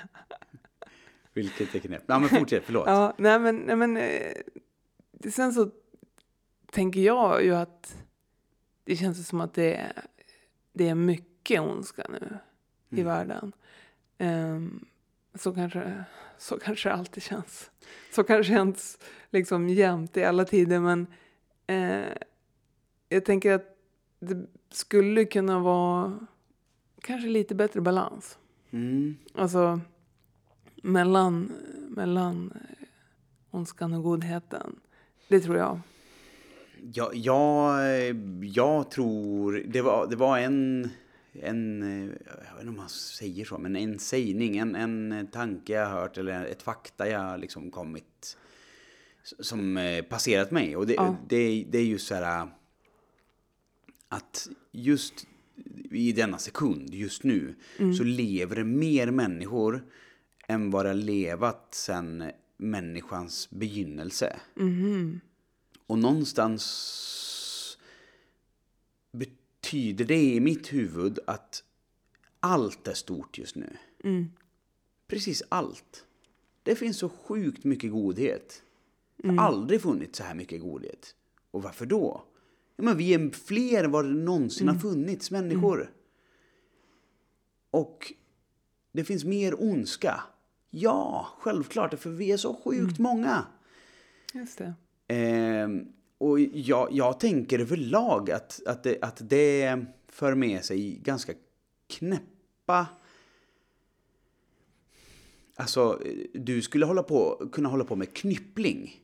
Vilket 1.33 1.75
är 1.75 1.79
knäppt. 1.79 2.05
Ja, 2.07 2.19
men 2.19 2.29
fortsätt, 2.29 2.63
förlåt. 2.65 2.87
ja 2.87 3.13
nej 3.17 3.39
men, 3.39 3.55
nej 3.55 3.75
men 3.75 3.97
eh, 3.97 4.33
sen 5.31 5.53
så 5.53 5.69
tänker 6.75 6.99
jag 6.99 7.43
ju 7.43 7.55
att 7.55 8.03
det 8.83 8.95
känns 8.95 9.27
som 9.27 9.41
att 9.41 9.53
det 9.53 9.75
är, 9.75 10.05
det 10.73 10.87
är 10.89 10.95
mycket 10.95 11.61
ondska 11.61 12.05
nu 12.09 12.37
i 12.89 13.01
Mm. 13.01 13.05
världen. 13.05 13.51
Ehm, 14.17 14.85
så, 15.33 15.53
kanske, 15.53 16.03
så 16.37 16.59
kanske 16.59 16.89
det 16.89 16.95
alltid 16.95 17.23
känns. 17.23 17.71
Så 18.15 18.23
kanske 18.23 18.53
det 18.53 18.57
känns 18.57 18.97
liksom 19.29 19.69
jämt 19.69 20.17
i 20.17 20.23
alla 20.23 20.45
tider 20.45 20.79
men 20.79 21.07
eh, 21.67 22.13
jag 23.09 23.25
tänker 23.25 23.53
att 23.53 23.77
det 24.19 24.45
skulle 24.69 25.25
kunna 25.25 25.59
vara 25.59 26.19
kanske 27.01 27.27
lite 27.27 27.55
bättre 27.55 27.81
balans. 27.81 28.37
Mm. 28.71 29.17
Alltså 29.33 29.79
mellan, 30.75 31.51
mellan 31.89 32.51
eh, 32.55 32.87
ondskan 33.51 33.93
och 33.93 34.03
godheten. 34.03 34.79
Det 35.27 35.39
tror 35.39 35.57
jag. 35.57 35.79
Ja, 36.93 37.11
jag, 37.13 38.15
jag 38.41 38.91
tror... 38.91 39.63
Det 39.67 39.81
var, 39.81 40.07
det 40.07 40.15
var 40.15 40.39
en, 40.39 40.89
en... 41.33 41.81
Jag 42.25 42.53
vet 42.53 42.59
inte 42.59 42.69
om 42.69 42.77
man 42.77 42.89
säger 42.89 43.45
så, 43.45 43.57
men 43.57 43.75
en 43.75 43.99
sägning, 43.99 44.57
en, 44.57 44.75
en 44.75 45.27
tanke 45.31 45.73
jag 45.73 45.85
har 45.85 46.01
hört 46.01 46.17
eller 46.17 46.45
ett 46.45 46.61
fakta 46.61 47.09
jag 47.09 47.39
liksom 47.39 47.71
kommit... 47.71 48.37
Som 49.39 49.77
eh, 49.77 50.03
passerat 50.03 50.51
mig. 50.51 50.75
Och 50.75 50.87
det, 50.87 50.93
Ja. 50.93 51.15
det, 51.29 51.65
det 51.69 51.77
är 51.77 51.83
just 51.83 52.07
så 52.07 52.15
här... 52.15 52.47
Att 54.09 54.49
just 54.71 55.27
i 55.91 56.11
denna 56.11 56.37
sekund, 56.37 56.93
just 56.93 57.23
nu, 57.23 57.55
så 57.97 58.03
lever 58.03 58.55
det 58.55 58.63
mer 58.63 59.11
människor 59.11 59.83
än 60.47 60.71
vad 60.71 60.85
det 60.85 60.89
har 60.89 60.95
levat 60.95 61.67
sedan 61.71 62.31
människans 62.57 63.49
begynnelse. 63.49 64.39
Och 65.87 65.99
någonstans 65.99 67.77
betyder 69.11 70.05
det 70.05 70.23
i 70.23 70.39
mitt 70.39 70.73
huvud 70.73 71.19
att 71.27 71.63
allt 72.39 72.87
är 72.87 72.93
stort 72.93 73.37
just 73.37 73.55
nu. 73.55 73.77
Precis 75.07 75.43
allt. 75.49 76.05
Det 76.63 76.75
finns 76.75 76.97
så 76.97 77.09
sjukt 77.09 77.63
mycket 77.63 77.91
godhet. 77.91 78.63
Det 79.17 79.29
har 79.29 79.45
aldrig 79.45 79.81
funnits 79.81 80.17
så 80.17 80.23
här 80.23 80.35
mycket 80.35 80.61
godhet. 80.61 81.15
Och 81.51 81.63
varför 81.63 81.85
då? 81.85 82.23
Ja, 82.75 82.83
men 82.83 82.97
vi 82.97 83.13
är 83.13 83.29
fler 83.29 83.83
än 83.83 83.91
vad 83.91 84.05
det 84.05 84.11
någonsin 84.11 84.67
har 84.67 84.75
funnits 84.75 85.31
människor. 85.31 85.93
Och 87.71 88.13
det 88.91 89.03
finns 89.03 89.23
mer 89.23 89.63
ondska. 89.63 90.23
Ja, 90.69 91.27
självklart, 91.39 91.99
för 91.99 92.09
vi 92.09 92.31
är 92.31 92.37
så 92.37 92.53
sjukt 92.53 92.99
många. 92.99 93.45
Just 94.33 94.57
det. 94.57 94.73
Ehm, 95.07 95.85
och 96.17 96.39
jag, 96.39 96.89
jag 96.91 97.19
tänker 97.19 97.59
överlag 97.59 98.31
att, 98.31 98.61
att, 98.65 98.83
det, 98.83 98.97
att 99.01 99.29
det 99.29 99.85
för 100.07 100.35
med 100.35 100.65
sig 100.65 100.99
ganska 101.03 101.33
knäppa... 101.87 102.87
Alltså, 105.57 105.99
du 106.33 106.61
skulle 106.61 106.85
hålla 106.85 107.03
på, 107.03 107.49
kunna 107.51 107.69
hålla 107.69 107.83
på 107.83 107.95
med 107.95 108.13
knyppling. 108.13 108.99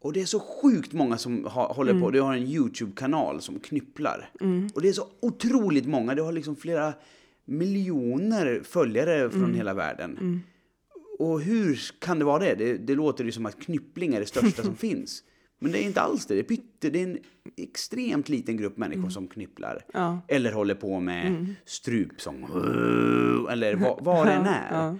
Och 0.00 0.12
det 0.12 0.20
är 0.20 0.24
så 0.24 0.40
sjukt 0.40 0.92
många 0.92 1.18
som 1.18 1.44
ha, 1.44 1.72
håller 1.72 1.92
på. 2.00 2.10
Du 2.10 2.20
har 2.20 2.34
en 2.34 2.42
YouTube-kanal 2.42 3.40
som 3.40 3.60
knypplar. 3.60 4.30
Och 4.74 4.82
det 4.82 4.88
är 4.88 4.92
så 4.92 5.06
otroligt 5.20 5.86
många. 5.86 6.14
Du 6.14 6.22
har 6.22 6.32
liksom 6.32 6.56
flera 6.56 6.92
miljoner 7.44 8.60
följare 8.64 9.30
från 9.30 9.54
hela 9.54 9.74
världen. 9.74 10.42
Och 11.18 11.40
hur 11.40 11.80
kan 11.98 12.18
det 12.18 12.24
vara 12.24 12.38
det? 12.38 12.54
det? 12.54 12.78
Det 12.78 12.94
låter 12.94 13.24
ju 13.24 13.32
som 13.32 13.46
att 13.46 13.60
knyppling 13.60 14.14
är 14.14 14.20
det 14.20 14.26
största 14.26 14.62
som 14.62 14.76
finns. 14.86 15.22
Men 15.58 15.72
det 15.72 15.78
är 15.78 15.86
inte 15.86 16.00
alls 16.00 16.26
det. 16.26 16.34
Det 16.34 16.40
är, 16.40 16.44
pytte, 16.44 16.90
det 16.90 16.98
är 17.02 17.04
en 17.04 17.18
extremt 17.56 18.28
liten 18.28 18.56
grupp 18.56 18.76
människor 18.76 19.08
som 19.08 19.28
knypplar. 19.28 19.84
Ja. 19.92 20.20
Eller 20.28 20.52
håller 20.52 20.74
på 20.74 21.00
med 21.00 21.54
strupsång. 21.64 22.44
Eller 23.50 23.74
vad, 23.76 24.04
vad 24.04 24.26
det 24.26 24.32
än 24.32 24.46
är. 24.46 24.68
Ja. 24.86 24.96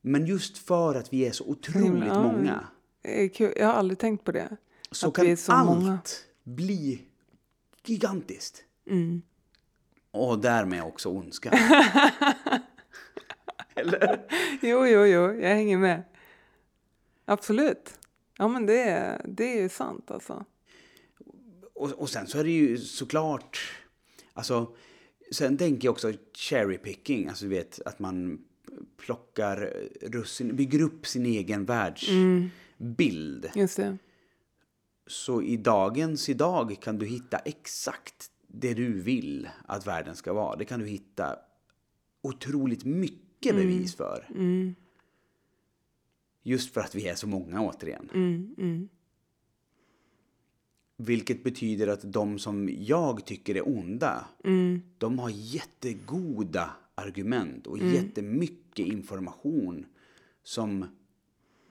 Men 0.00 0.26
just 0.26 0.58
för 0.58 0.94
att 0.94 1.12
vi 1.12 1.26
är 1.26 1.32
så 1.32 1.44
otroligt 1.44 2.08
Ja, 2.08 2.22
många. 2.22 2.64
Jag 3.56 3.66
har 3.66 3.74
aldrig 3.74 3.98
tänkt 3.98 4.24
på 4.24 4.32
det. 4.32 4.56
Så 4.90 5.08
att 5.08 5.14
kan 5.14 5.36
så 5.36 5.52
allt 5.52 5.80
många. 5.80 5.98
bli 6.44 7.02
gigantiskt. 7.86 8.64
Mm. 8.90 9.22
Och 10.10 10.38
därmed 10.38 10.82
också 10.82 11.08
ondska. 11.08 11.50
Eller? 13.80 14.26
Jo, 14.62 14.86
jo, 14.86 15.04
jo, 15.06 15.32
jag 15.40 15.48
hänger 15.54 15.78
med. 15.78 16.02
Absolut. 17.24 17.98
Ja, 18.38 18.48
men 18.48 18.66
det, 18.66 18.82
är- 18.82 19.22
det 19.28 19.60
är 19.62 19.68
sant 19.68 20.10
alltså. 20.10 20.44
Och, 21.74 21.90
och 21.90 22.10
sen 22.10 22.26
så 22.26 22.38
är 22.38 22.44
det 22.44 22.50
ju 22.50 22.78
såklart... 22.78 23.58
Alltså, 24.32 24.74
sen 25.32 25.58
tänker 25.58 25.86
jag 25.86 25.92
också 25.92 26.12
cherry 26.34 26.78
picking. 26.78 27.28
Alltså 27.28 27.44
du 27.44 27.50
vet 27.50 27.80
att 27.84 27.98
man 27.98 28.44
plockar 28.96 29.72
russin, 30.02 30.56
bygger 30.56 30.82
upp 30.82 31.06
sin 31.06 31.26
egen 31.26 31.64
världsbild. 31.64 33.50
Just 33.54 33.76
det. 33.76 33.98
Så 35.06 35.42
i 35.42 35.56
dagens 35.56 36.28
idag 36.28 36.76
kan 36.80 36.98
du 36.98 37.06
hitta 37.06 37.38
exakt 37.38 38.30
det 38.46 38.74
du 38.74 39.00
vill 39.00 39.48
att 39.66 39.86
världen 39.86 40.16
ska 40.16 40.32
vara. 40.32 40.56
Det 40.56 40.64
kan 40.64 40.80
du 40.80 40.86
hitta 40.86 41.36
otroligt 42.22 42.84
mycket 42.84 43.29
bevis 43.40 43.94
för. 43.94 44.26
Mm, 44.34 44.74
Just 46.42 46.74
för 46.74 46.80
att 46.80 46.94
vi 46.94 47.08
är 47.08 47.14
så 47.14 47.26
många 47.26 47.60
återigen. 47.60 48.10
mm, 48.14 48.54
mm. 48.58 48.88
Vilket 50.96 51.44
betyder 51.44 51.86
att 51.86 52.12
de 52.12 52.38
som 52.38 52.68
jag 52.78 53.24
tycker 53.24 53.54
är 53.56 53.68
onda, 53.68 54.24
Mm, 54.44 54.82
de 54.98 55.18
har 55.18 55.30
jättegoda 55.30 56.70
argument 56.94 57.66
och 57.66 57.78
Mm. 57.78 57.94
jättemycket 57.94 58.86
information 58.86 59.86
som 60.42 60.84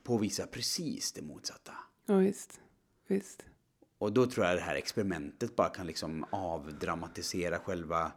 påvisar 0.04 0.46
precis 0.46 1.12
det 1.12 1.22
motsatta. 1.22 1.74
Ja, 2.06 2.18
visst. 2.18 2.62
Visst. 3.08 3.46
Och 3.98 4.14
då 4.14 4.26
tror 4.26 4.46
jag 4.46 4.56
det 4.58 4.62
här 4.62 4.76
experimentet 4.76 5.56
bara 5.56 5.70
kan 5.70 5.88
liksom 5.88 6.26
avdramatisera 6.30 7.60
själva... 7.60 8.12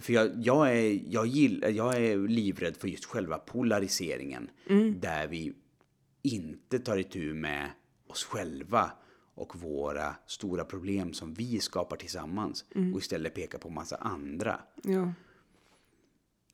För 0.00 0.12
jag, 0.12 0.30
jag, 0.36 0.76
är, 0.76 1.00
jag, 1.06 1.26
gillar, 1.26 1.68
jag 1.68 1.96
är 1.96 2.28
livrädd 2.28 2.76
för 2.76 2.88
just 2.88 3.04
själva 3.04 3.38
polariseringen. 3.38 4.50
Där 5.00 5.26
vi 5.26 5.52
inte 6.22 6.78
tar 6.78 6.98
itu 6.98 7.34
med 7.34 7.70
oss 8.06 8.24
själva 8.24 8.92
och 9.34 9.56
våra 9.56 10.14
stora 10.26 10.64
problem 10.64 11.12
som 11.12 11.34
vi 11.34 11.60
skapar 11.60 11.96
tillsammans. 11.96 12.64
Och 12.94 13.00
istället 13.00 13.34
pekar 13.34 13.58
på 13.58 13.70
massa 13.70 13.96
andra. 13.96 14.60
Ja. 14.82 15.12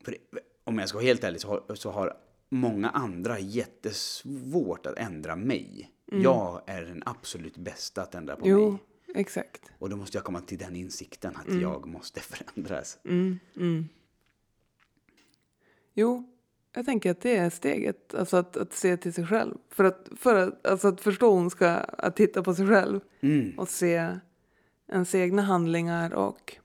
För 0.05 0.17
om 0.65 0.79
jag 0.79 0.89
ska 0.89 0.99
vara 0.99 1.07
helt 1.07 1.25
ärlig 1.25 1.41
så 1.41 1.49
har, 1.49 1.75
så 1.75 1.91
har 1.91 2.17
många 2.49 2.91
andra 2.91 3.39
jättesvårt 3.39 4.87
att 4.87 4.99
ändra 4.99 5.37
mig. 5.37 5.91
Jag 6.23 6.63
är 6.67 6.83
den 6.83 7.03
absolut 7.07 7.57
bästa 7.57 8.03
att 8.03 8.15
ändra 8.15 8.37
på 8.37 8.49
Jo, 8.49 8.71
mig. 8.71 8.81
Exakt. 9.17 9.71
Och 9.79 9.91
då 9.91 9.97
måste 9.97 10.17
jag 10.17 10.25
komma 10.25 10.41
till 10.41 10.59
den 10.59 10.77
insikten 10.77 11.37
att 11.37 11.61
jag 11.61 11.87
måste 11.87 12.21
förändras. 12.21 12.99
Mm, 13.05 13.39
mm. 13.57 13.89
Jo, 15.95 16.37
jag 16.73 16.87
tänker 16.87 17.11
att 17.11 17.21
det 17.21 17.37
är 17.37 17.51
steget. 17.51 18.15
Alltså 18.15 18.37
att, 18.37 18.57
att 18.57 18.73
se 18.73 18.97
till 18.97 19.15
sig 19.15 19.27
själv. 19.27 19.55
För 19.71 19.85
att, 19.85 20.09
för 20.17 20.35
att, 20.35 20.67
alltså 20.67 20.89
att 20.89 21.01
förstå 21.01 21.31
ondska, 21.31 21.77
att 21.77 22.17
titta 22.17 22.43
på 22.43 22.55
sig 22.55 22.67
själv. 22.67 23.01
Mm. 23.21 23.59
Och 23.59 23.69
se 23.69 24.19
ens 24.89 25.15
egna 25.15 25.43
handlingar 25.43 26.15
och 26.15 26.57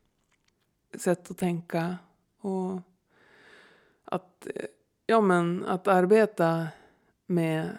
sätt 0.97 1.31
att 1.31 1.37
tänka. 1.37 1.97
Och 2.39 2.81
att, 4.05 4.47
ja, 5.05 5.21
men 5.21 5.65
att 5.65 5.87
arbeta 5.87 6.67
med, 7.25 7.69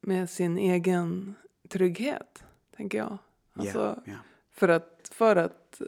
med 0.00 0.30
sin 0.30 0.58
egen 0.58 1.34
trygghet, 1.68 2.44
tänker 2.76 2.98
jag. 2.98 3.18
Alltså, 3.58 4.02
Ja, 4.04 4.12
ja. 4.12 4.18
för, 4.50 4.68
att, 4.68 5.10
för 5.12 5.36
att 5.36 5.80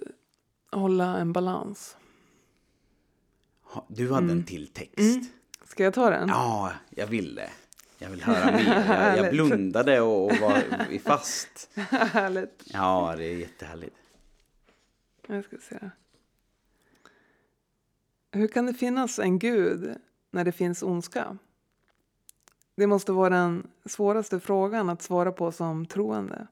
hålla 0.71 1.19
en 1.19 1.33
balans. 1.33 1.97
Du 3.89 4.13
hade 4.13 4.33
en 4.33 4.45
till 4.45 4.69
text. 4.69 4.99
Mm. 4.99 5.25
Ska 5.65 5.85
jag 5.85 5.95
ta 5.95 6.11
den? 6.11 6.29
Ja, 6.29 6.73
jag 6.91 7.07
vill 7.07 7.35
det. 7.35 7.51
Jag 7.99 8.11
vill 8.11 8.23
höra 8.23 8.53
mer. 8.57 8.85
Jag, 8.95 9.19
jag 9.19 9.33
blundade 9.33 10.01
och, 10.01 10.25
och 10.25 10.37
var 10.37 10.99
fast. 10.99 11.71
Härligt. 11.91 12.63
Ja, 12.65 13.15
det 13.17 13.25
är 13.25 13.37
jättehärligt. 13.37 13.97
Jag 15.27 15.45
ska 15.45 15.57
se. 15.57 15.91
Hur 18.33 18.49
kan 18.49 18.67
det 18.67 18.75
finnas 18.75 19.19
en 19.19 19.39
gud 19.39 19.95
när 20.31 20.45
det 20.45 20.53
finns 20.53 20.83
ondska? 20.83 21.39
Det 22.75 22.87
måste 22.87 23.13
vara 23.13 23.29
den 23.31 23.71
svåraste 23.85 24.41
frågan 24.41 24.91
att 24.91 25.03
svara 25.03 25.33
på 25.33 25.53
som 25.53 25.87
troende. 25.87 26.47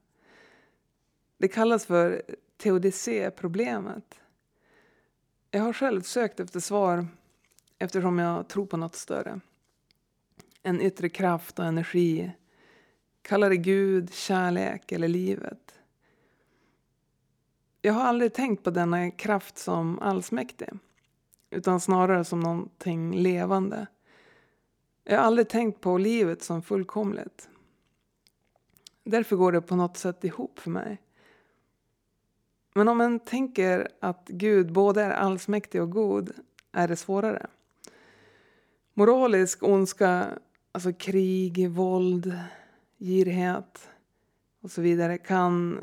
Det 1.38 1.48
kallas 1.48 1.86
för 1.86 2.22
teodicé-problemet. 2.56 4.20
Jag 5.50 5.62
har 5.62 5.72
själv 5.72 6.02
sökt 6.02 6.40
efter 6.40 6.60
svar 6.60 7.06
eftersom 7.78 8.18
jag 8.18 8.48
tror 8.48 8.66
på 8.66 8.76
något 8.76 8.94
större. 8.94 9.40
En 10.62 10.80
yttre 10.80 11.08
kraft 11.08 11.58
och 11.58 11.64
energi. 11.64 12.30
Kalla 13.22 13.48
det 13.48 13.56
Gud, 13.56 14.14
kärlek 14.14 14.92
eller 14.92 15.08
livet. 15.08 15.74
Jag 17.82 17.92
har 17.92 18.02
aldrig 18.02 18.32
tänkt 18.32 18.64
på 18.64 18.70
denna 18.70 19.10
kraft 19.10 19.58
som 19.58 19.98
allsmäktig 19.98 20.68
utan 21.50 21.80
snarare 21.80 22.24
som 22.24 22.40
någonting 22.40 23.16
levande. 23.16 23.86
Jag 25.04 25.18
har 25.18 25.24
aldrig 25.24 25.48
tänkt 25.48 25.80
på 25.80 25.98
livet 25.98 26.42
som 26.42 26.62
fullkomligt. 26.62 27.48
Därför 29.04 29.36
går 29.36 29.52
det 29.52 29.60
på 29.60 29.76
något 29.76 29.96
sätt 29.96 30.24
ihop 30.24 30.58
för 30.58 30.70
mig. 30.70 30.98
Men 32.78 32.88
om 32.88 32.98
man 32.98 33.20
tänker 33.20 33.88
att 34.00 34.28
Gud 34.28 34.72
både 34.72 35.02
är 35.02 35.10
allsmäktig 35.10 35.82
och 35.82 35.90
god 35.90 36.30
är 36.72 36.88
det 36.88 36.96
svårare. 36.96 37.46
Moralisk 38.94 39.62
ondska, 39.62 40.38
alltså 40.72 40.92
krig, 40.92 41.70
våld, 41.70 42.40
girighet 42.98 43.88
och 44.62 44.70
så 44.70 44.80
vidare 44.80 45.18
kan 45.18 45.82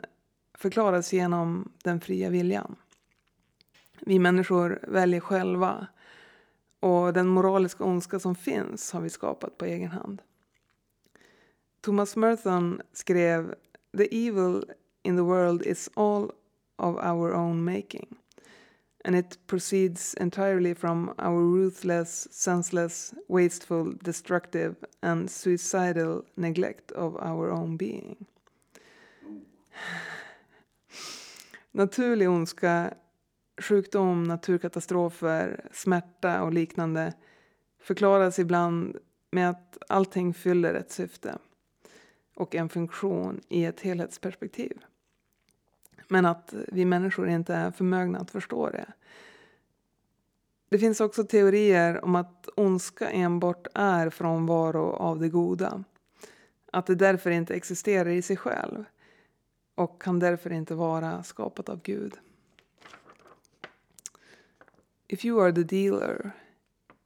förklaras 0.54 1.14
genom 1.14 1.72
den 1.84 2.00
fria 2.00 2.30
viljan. 2.30 2.76
Vi 4.00 4.20
människor 4.20 4.80
väljer 4.88 5.20
själva 5.20 5.88
och 6.80 7.14
den 7.14 7.28
moraliska 7.28 7.84
ondska 7.84 8.20
som 8.20 8.36
finns 8.36 8.92
har 8.92 9.02
vi 9.02 9.10
skapat 9.10 9.58
på 9.58 9.66
egen 9.66 9.92
hand. 9.92 10.22
Thomas 11.82 12.16
Merton 12.16 12.82
skrev 12.94 13.56
The 13.98 14.28
evil 14.28 14.64
in 15.04 15.16
the 15.16 15.24
world 15.24 15.62
is 15.62 15.90
all 15.94 16.32
of 16.78 16.98
our 16.98 17.34
own 17.34 17.64
making 17.64 18.18
and 19.06 19.16
it 19.16 19.38
proceeds 19.48 20.16
entirely 20.20 20.74
from 20.74 21.14
our 21.20 21.40
ruthless, 21.40 22.28
senseless, 22.32 23.14
wasteful, 23.28 23.94
destructive 24.04 24.76
and 25.02 25.30
suicidal 25.30 26.24
neglect 26.36 26.92
of 26.92 27.16
our 27.18 27.52
own 27.52 27.78
being. 27.78 28.26
Naturlig 31.72 32.30
ondska 32.30 32.94
sjukdom, 33.58 34.24
naturkatastrofer, 34.24 35.70
smärta 35.74 36.44
och 36.44 36.54
liknande 36.54 37.14
förklaras 37.80 38.40
ibland 38.40 38.98
med 39.32 39.50
att 39.50 39.78
allting 39.90 40.34
fyller 40.34 40.74
ett 40.74 40.92
syfte 40.92 41.38
och 42.36 42.56
en 42.56 42.70
funktion 42.70 43.42
i 43.50 43.66
ett 43.66 43.82
helhetsperspektiv. 43.82 44.78
Men 46.08 46.26
att 46.26 46.54
vi 46.68 46.86
människor 46.86 47.30
inte 47.30 47.54
är 47.54 47.72
förmögna 47.72 48.20
att 48.20 48.32
förstå 48.32 48.70
det. 48.70 48.86
Det 50.70 50.80
finns 50.80 51.02
också 51.02 51.24
teorier 51.24 52.06
om 52.06 52.16
att 52.16 52.50
ondska 52.56 53.10
enbart 53.10 53.68
är 53.74 54.10
frånvaro 54.10 54.92
av 54.94 55.20
det 55.20 55.30
goda. 55.30 55.84
Att 56.72 56.86
det 56.86 56.96
därför 56.96 57.30
inte 57.30 57.56
existerar 57.56 58.10
i 58.10 58.22
sig 58.22 58.38
själv 58.38 58.86
och 59.76 60.02
kan 60.02 60.20
därför 60.20 60.52
inte 60.52 60.76
vara 60.76 61.24
skapat 61.24 61.70
av 61.70 61.82
Gud. 61.82 62.20
If 65.08 65.26
you 65.26 65.42
are 65.42 65.52
the 65.52 65.64
dealer, 65.64 66.32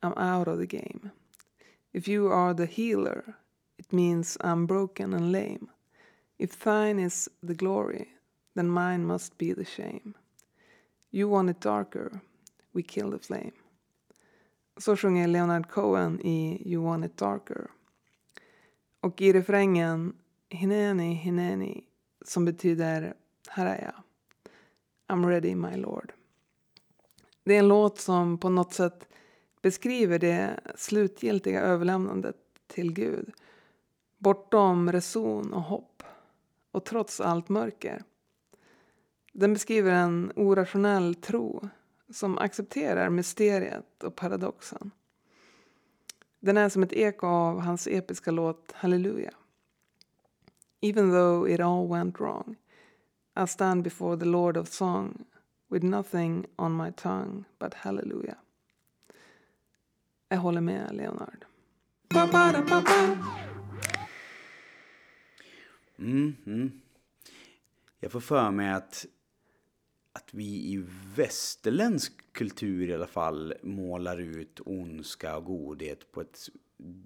I'm 0.02 0.38
out 0.40 0.48
of 0.48 0.60
the 0.60 0.78
game. 0.78 1.10
If 1.92 2.08
you 2.08 2.32
are 2.32 2.54
the 2.54 2.66
healer, 2.66 3.34
it 3.78 3.92
means 3.92 4.38
I'm 4.38 4.68
broken 4.68 5.14
and 5.14 5.32
lame. 5.32 5.68
If 6.38 6.60
thine 6.64 7.06
is 7.06 7.30
the 7.42 7.54
glory, 7.54 8.08
then 8.56 8.70
mine 8.70 9.06
must 9.06 9.38
be 9.38 9.56
the 9.56 9.66
shame. 9.66 10.14
You 11.12 11.30
want 11.30 11.50
it 11.50 11.62
darker, 11.62 12.20
we 12.72 12.82
kill 12.82 13.12
the 13.12 13.20
flame. 13.20 13.52
Så 14.78 14.96
sjunger 14.96 15.28
Leonard 15.28 15.70
Cohen 15.70 16.22
i 16.22 16.62
You 16.74 16.84
want 16.84 17.06
it 17.06 17.18
darker. 17.18 17.68
Och 19.02 19.22
i 19.22 19.34
refrängen 19.34 20.14
Hineni, 20.50 21.14
Hineni, 21.14 21.84
som 22.26 22.46
betyder 22.46 23.14
Här 23.48 23.66
är 23.66 23.82
jag. 23.84 24.04
I'm 25.08 25.28
ready 25.28 25.56
my 25.56 25.76
lord. 25.76 26.14
Det 27.44 27.56
är 27.56 27.60
en 27.60 27.68
låt 27.68 28.00
som 28.00 28.38
på 28.38 28.50
något 28.50 28.74
sätt 28.74 29.08
beskriver 29.62 30.20
det 30.20 30.60
slutgiltiga 30.76 31.62
överlämnandet 31.62 32.36
till 32.68 32.94
Gud. 32.94 33.32
Bortom 34.18 34.92
reson 34.92 35.54
och 35.54 35.62
hopp. 35.62 36.04
Och 36.72 36.86
trots 36.86 37.22
allt 37.22 37.50
mörker. 37.50 38.04
Den 39.34 39.54
beskriver 39.54 39.92
en 39.92 40.32
orationell 40.36 41.16
tro 41.16 41.70
som 42.10 42.38
accepterar 42.38 43.10
mysteriet 43.10 44.04
och 44.04 44.16
paradoxen. 44.16 44.92
Den 46.40 46.58
är 46.58 46.70
som 46.70 46.84
ett 46.84 46.94
eko 46.94 47.28
av 47.28 47.60
hans 47.60 47.88
episka 47.88 48.32
låt 48.32 48.72
Halleluja. 48.72 49.32
Even 50.82 51.12
though 51.12 51.52
it 51.52 51.60
all 51.60 51.88
went 51.88 52.20
wrong 52.20 52.56
I 53.44 53.48
stand 53.48 53.84
before 53.84 54.18
the 54.18 54.26
Lord 54.26 54.58
of 54.58 54.68
song 54.68 55.26
with 55.70 55.86
nothing 55.86 56.46
on 56.56 56.78
my 56.78 56.92
tongue 56.92 57.44
but 57.60 57.74
hallelujah. 57.74 58.38
Jag 60.30 60.38
håller 60.38 60.62
med 60.62 60.96
Leonard. 60.96 61.46
Mm, 65.98 66.36
mm. 66.46 66.82
Jag 68.00 68.12
får 68.12 68.20
för 68.20 68.52
mig 68.52 68.74
att, 68.74 69.06
att 70.20 70.34
vi 70.34 70.74
i 70.74 70.86
västerländsk 71.16 72.14
kultur 72.32 72.90
i 72.90 72.94
alla 72.94 73.08
fall 73.08 73.54
målar 73.62 74.18
ut 74.18 74.60
ondska 74.66 75.38
och 75.38 75.46
godhet 75.46 76.12
på 76.12 76.22
ett 76.22 76.50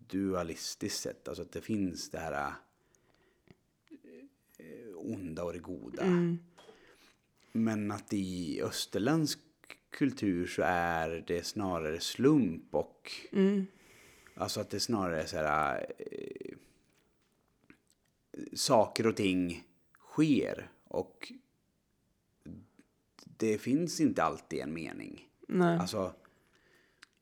dualistiskt 0.08 1.02
sätt. 1.02 1.28
Alltså 1.28 1.42
att 1.42 1.52
det 1.52 1.62
finns 1.62 2.10
det 2.10 2.18
här 2.18 2.54
eh, 4.58 4.96
onda 4.96 5.44
och 5.44 5.54
det 5.54 5.60
goda. 5.60 6.04
Mm. 6.04 6.40
Men 7.52 7.92
att 7.92 8.14
i 8.14 8.62
österländsk 8.62 9.40
kultur 9.90 10.48
så 10.48 10.62
är 10.66 11.24
det 11.28 11.46
snarare 11.46 12.00
slump 12.00 12.76
och 12.76 13.12
Mm. 13.32 13.68
alltså 14.36 14.62
att 14.62 14.70
det 14.70 14.80
snarare 14.80 15.22
är 15.22 15.26
så 15.26 15.38
här 15.38 15.86
eh, 15.98 16.56
saker 18.54 19.08
och 19.08 19.16
ting 19.16 19.68
sker 20.00 20.72
och 20.84 21.32
det 23.38 23.58
finns 23.58 24.02
inte 24.02 24.24
alltid 24.24 24.60
en 24.60 24.74
mening. 24.74 25.28
Nej. 25.48 25.78
Alltså, 25.78 26.14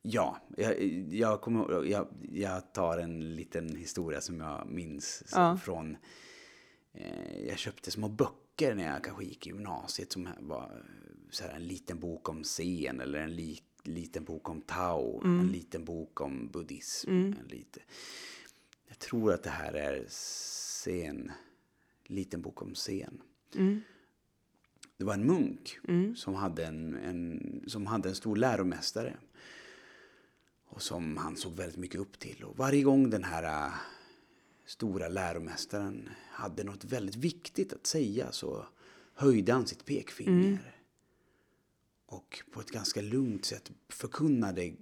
ja, 0.01 0.37
jag, 0.57 0.83
jag, 1.09 1.41
kommer, 1.41 1.83
jag, 1.85 2.07
jag 2.31 2.73
tar 2.73 2.97
en 2.97 3.35
liten 3.35 3.75
historia 3.75 4.21
som 4.21 4.39
jag 4.39 4.67
minns 4.67 5.23
Ja. 5.31 5.57
från... 5.63 5.97
Eh, 6.93 7.45
jag 7.47 7.57
köpte 7.57 7.91
små 7.91 8.07
böcker 8.09 8.75
när 8.75 8.93
jag 8.93 9.03
kanske 9.03 9.23
gick 9.23 9.47
i 9.47 9.49
gymnasiet 9.49 10.11
som 10.11 10.29
var 10.39 10.85
så 11.29 11.43
här, 11.43 11.53
en 11.53 11.67
liten 11.67 11.99
bok 11.99 12.29
om 12.29 12.43
scen 12.43 12.99
eller 13.01 13.19
en 13.19 13.35
li, 13.35 13.59
liten 13.83 14.23
bok 14.23 14.49
om 14.49 14.61
Tao, 14.61 15.21
en 15.25 15.47
liten 15.47 15.85
bok 15.85 16.21
om 16.21 16.47
buddhism. 16.51 17.09
En 17.09 17.47
lite, 17.49 17.79
jag 18.87 18.99
tror 18.99 19.33
att 19.33 19.43
det 19.43 19.49
här 19.49 19.73
är 19.73 20.05
scen, 20.07 21.31
liten 22.05 22.41
bok 22.41 22.61
om 22.61 22.73
scen. 22.75 23.21
Mm. 23.55 23.81
Det 25.01 25.05
var 25.05 25.13
en 25.13 25.25
munk 25.25 25.79
som, 26.15 26.35
hade 26.35 26.65
en, 26.65 26.95
en, 26.95 27.63
som 27.67 27.87
hade 27.87 28.09
en 28.09 28.15
stor 28.15 28.35
läromästare. 28.35 29.17
Och 30.65 30.81
som 30.81 31.17
han 31.17 31.37
såg 31.37 31.53
väldigt 31.53 31.77
mycket 31.77 32.01
upp 32.01 32.19
till. 32.19 32.43
Och 32.43 32.57
varje 32.57 32.83
gång 32.83 33.09
den 33.09 33.23
här 33.23 33.67
äh, 33.67 33.73
stora 34.65 35.07
läromästaren 35.07 36.09
hade 36.29 36.63
något 36.63 36.83
väldigt 36.83 37.15
viktigt 37.15 37.73
att 37.73 37.87
säga 37.87 38.31
så 38.31 38.65
höjde 39.13 39.53
han 39.53 39.67
sitt 39.67 39.85
pekfinger. 39.85 40.75
Och 42.05 42.41
på 42.51 42.59
ett 42.59 42.71
ganska 42.71 43.01
lugnt 43.01 43.45
sätt 43.45 43.71
förkunnade 43.89 44.73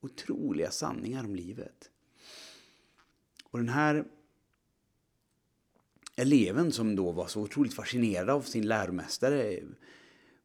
otroliga 0.00 0.70
sanningar 0.70 1.24
om 1.24 1.34
livet. 1.34 1.90
Och 3.44 3.58
den 3.58 3.68
här 3.68 4.04
eleven 6.16 6.72
som 6.72 6.96
då 6.96 7.12
var 7.12 7.26
så 7.26 7.40
otroligt 7.40 7.74
fascinerad 7.74 8.30
av 8.30 8.42
sin 8.42 8.66
läromästare 8.66 9.60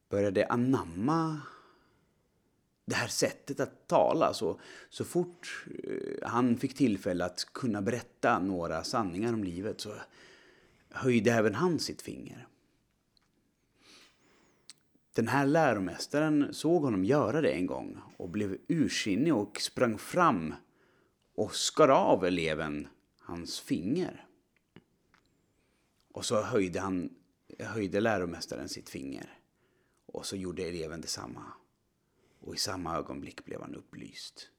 började 0.10 0.47
anamma 0.47 1.41
det 2.86 2.95
här 2.95 3.08
sättet 3.08 3.60
att 3.60 3.88
tala. 3.88 4.34
Så, 4.34 4.60
så 4.89 5.06
fort 5.06 5.65
eh, 5.84 6.30
han 6.30 6.58
fick 6.58 6.73
tillfälle 6.73 7.25
att 7.25 7.47
kunna 7.53 7.82
berätta 7.82 8.39
några 8.39 8.84
sanningar 8.84 9.34
om 9.34 9.43
livet 9.43 9.82
så 9.82 9.93
höjde 10.89 11.32
även 11.32 11.56
han 11.56 11.80
sitt 11.80 12.01
finger. 12.01 12.47
Den 15.15 15.27
här 15.27 15.45
läromästaren 15.45 16.53
såg 16.53 16.84
honom 16.84 17.06
göra 17.06 17.41
det 17.41 17.51
en 17.51 17.65
gång 17.65 17.99
och 18.17 18.30
blev 18.30 18.58
ursinnig 18.67 19.36
och 19.36 19.62
sprang 19.62 19.97
fram 19.97 20.53
och 21.36 21.56
skar 21.56 21.89
av 21.89 22.25
eleven 22.25 22.88
hans 23.19 23.60
finger. 23.60 24.27
Och 26.17 26.25
så 26.25 26.41
höjde, 26.41 26.80
han, 26.80 27.10
höjde 27.60 27.99
läromästaren 27.99 28.69
sitt 28.69 28.89
finger. 28.89 29.39
Och 30.06 30.25
så 30.25 30.36
gjorde 30.36 30.63
eleven 30.63 31.01
detsamma. 31.01 31.43
Och 32.39 32.56
i 32.56 32.58
samma 32.58 32.97
ögonblick 32.97 33.45
blev 33.45 33.62
han 33.62 33.75
upplyst. 33.75 34.49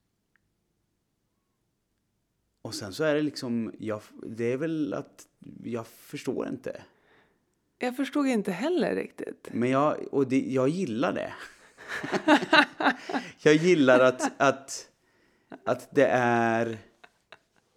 Och 2.62 2.74
sen 2.74 2.92
så 2.92 3.04
är 3.04 3.14
det 3.14 3.22
liksom, 3.22 3.74
jag, 3.78 4.02
det 4.22 4.52
är 4.52 4.56
väl 4.56 4.94
att 4.94 5.28
jag 5.64 5.86
förstår 5.86 6.48
inte. 6.48 6.82
Jag 7.78 7.96
förstod 7.96 8.26
inte 8.26 8.52
heller 8.52 8.94
riktigt. 8.94 9.48
Men 9.52 9.70
jag, 9.70 10.14
och 10.14 10.28
det, 10.28 10.40
jag 10.40 10.68
gillar 10.68 11.12
det. 11.12 11.32
jag 13.42 13.54
gillar 13.54 14.00
att, 14.00 14.32
att, 14.40 14.90
att 15.64 15.88
det 15.94 16.06
är, 16.06 16.78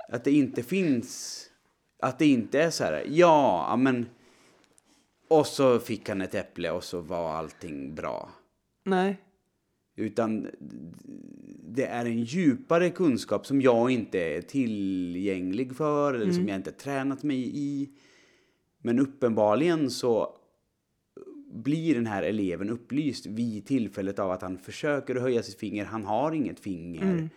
att 0.09 0.23
det 0.23 0.31
inte 0.31 0.63
finns, 0.63 1.47
att 2.01 2.19
det 2.19 2.25
inte 2.25 2.61
är 2.61 2.69
så 2.69 2.83
här, 2.83 3.05
ja, 3.09 3.75
men, 3.79 4.05
och 5.27 5.47
så 5.47 5.79
fick 5.79 6.09
han 6.09 6.21
ett 6.21 6.35
äpple 6.35 6.71
och 6.71 6.83
så 6.83 7.01
var 7.01 7.31
allting 7.31 7.95
bra. 7.95 8.29
Nej. 8.83 9.17
Utan 9.95 10.47
det 11.69 11.85
är 11.85 12.05
en 12.05 12.23
djupare 12.23 12.89
kunskap 12.89 13.45
som 13.45 13.61
jag 13.61 13.91
inte 13.91 14.19
är 14.19 14.41
tillgänglig 14.41 15.75
för 15.75 16.13
eller 16.13 16.31
som 16.31 16.47
jag 16.47 16.55
inte 16.55 16.71
tränat 16.71 17.23
mig 17.23 17.51
i. 17.53 17.89
Men 18.77 18.99
uppenbarligen 18.99 19.89
så 19.89 20.37
blir 21.53 21.95
den 21.95 22.05
här 22.05 22.23
eleven 22.23 22.69
upplyst 22.69 23.25
vid 23.25 23.65
tillfället 23.65 24.19
av 24.19 24.31
att 24.31 24.41
han 24.41 24.57
försöker 24.57 25.15
att 25.15 25.21
höja 25.21 25.43
sitt 25.43 25.59
finger. 25.59 25.85
Han 25.85 26.05
har 26.05 26.31
inget 26.31 26.59
finger. 26.59 27.29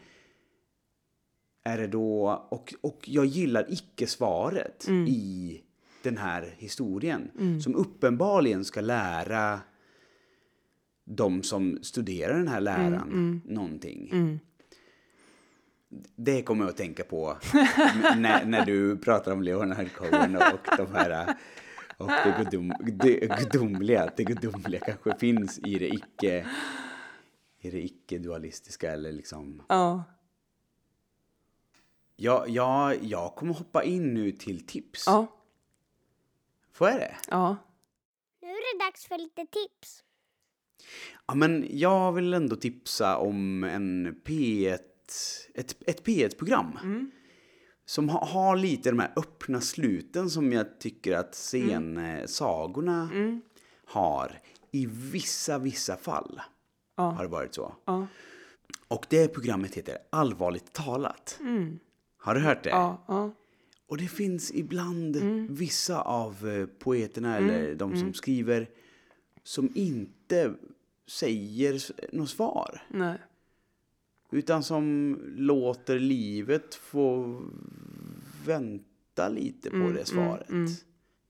Är 1.64 1.79
det 1.79 1.87
då, 1.87 2.46
och, 2.50 2.74
och 2.81 3.00
jag 3.05 3.27
gillar 3.27 3.66
icke-svaret 3.72 4.88
i 5.09 5.61
den 6.03 6.16
här 6.18 6.55
historien. 6.59 7.31
Som 7.62 7.74
uppenbarligen 7.77 8.64
ska 8.64 8.81
lära 8.81 9.61
de 11.05 11.42
som 11.42 11.79
studerar 11.83 12.38
den 12.38 12.48
här 12.48 12.61
läran 12.61 13.40
någonting. 13.44 14.11
Det 16.16 16.42
kommer 16.42 16.64
jag 16.64 16.70
att 16.70 16.77
tänka 16.77 17.05
på 17.05 17.37
när, 18.16 18.44
när 18.44 18.64
du 18.66 18.96
pratar 18.96 19.33
om 19.33 19.42
Leonard 19.42 19.92
Cohen 19.92 20.37
och 20.37 20.77
de 20.77 20.94
här 20.94 21.35
och 21.96 22.09
det, 22.09 22.44
gudom, 22.50 22.72
det 22.81 23.40
gudomliga, 23.40 24.11
det 24.16 24.24
gudomliga 24.24 24.81
kanske 24.81 25.18
finns 25.18 25.59
i 25.59 25.79
det 25.79 25.88
icke 25.88 26.46
i 27.61 27.70
det 27.70 27.85
icke-dualistiska 27.85 28.92
eller 28.92 29.12
liksom 29.12 29.62
Ja. 29.68 30.05
Ja, 32.16 32.44
ja, 32.48 32.94
jag 32.94 33.35
kommer 33.35 33.55
hoppa 33.55 33.83
in 33.85 34.14
nu 34.14 34.33
till 34.33 34.66
tips. 34.66 35.05
Ja. 35.07 35.27
Får 36.72 36.88
jag 36.88 36.98
det? 37.00 37.16
Ja. 37.31 37.57
Nu 38.42 38.48
är 38.48 38.79
det 38.79 38.85
dags 38.85 39.07
för 39.07 39.18
lite 39.18 39.46
tips. 39.46 40.03
Ja, 41.27 41.35
men 41.35 41.66
jag 41.70 42.12
vill 42.12 42.35
ändå 42.35 42.57
tipsa 42.57 43.16
om 43.18 43.64
en 43.64 44.14
P1, 44.24 44.79
ett, 45.55 45.77
ett 45.87 46.05
P1-program. 46.07 46.79
Som 47.87 48.09
ha, 48.09 48.24
har 48.24 48.57
lite 48.57 48.90
de 48.90 48.98
här 48.98 49.12
öppna 49.16 49.61
sluten 49.61 50.31
som 50.31 50.53
jag 50.53 50.81
tycker 50.81 51.16
att 51.16 51.35
scensagorna 51.35 53.09
har. 53.87 54.40
I 54.70 54.87
vissa, 54.87 55.59
vissa 55.59 55.96
fall 55.96 56.40
Ja. 56.96 57.03
har 57.11 57.22
det 57.24 57.31
varit 57.31 57.55
så. 57.55 57.74
Ja. 57.85 58.07
Och 58.88 59.07
det 59.11 59.29
programmet 59.29 59.74
heter 59.74 59.98
Allvarligt 60.11 60.72
talat. 60.72 61.38
Har 62.25 62.35
du 62.35 62.41
hört 62.41 62.65
det? 62.65 62.71
Ja. 62.71 63.05
Ja. 63.09 63.33
Och 63.87 63.97
det 63.97 64.09
finns 64.09 64.53
ibland 64.55 65.17
vissa 65.51 66.01
av 66.01 66.49
eh, 66.49 66.67
poeterna 66.67 67.37
eller 67.37 67.75
de 67.75 67.97
som 67.97 68.15
skriver 68.15 68.69
som 69.43 69.69
inte 69.75 70.55
säger 71.07 71.83
något 72.13 72.31
svar. 72.31 72.83
Nej. 72.89 73.19
Utan 74.31 74.63
som 74.63 75.19
låter 75.37 75.99
livet 75.99 76.75
få 76.75 77.41
vänta 78.47 79.29
lite 79.29 79.71
på 79.71 79.77
det 79.77 80.05
svaret. 80.05 80.85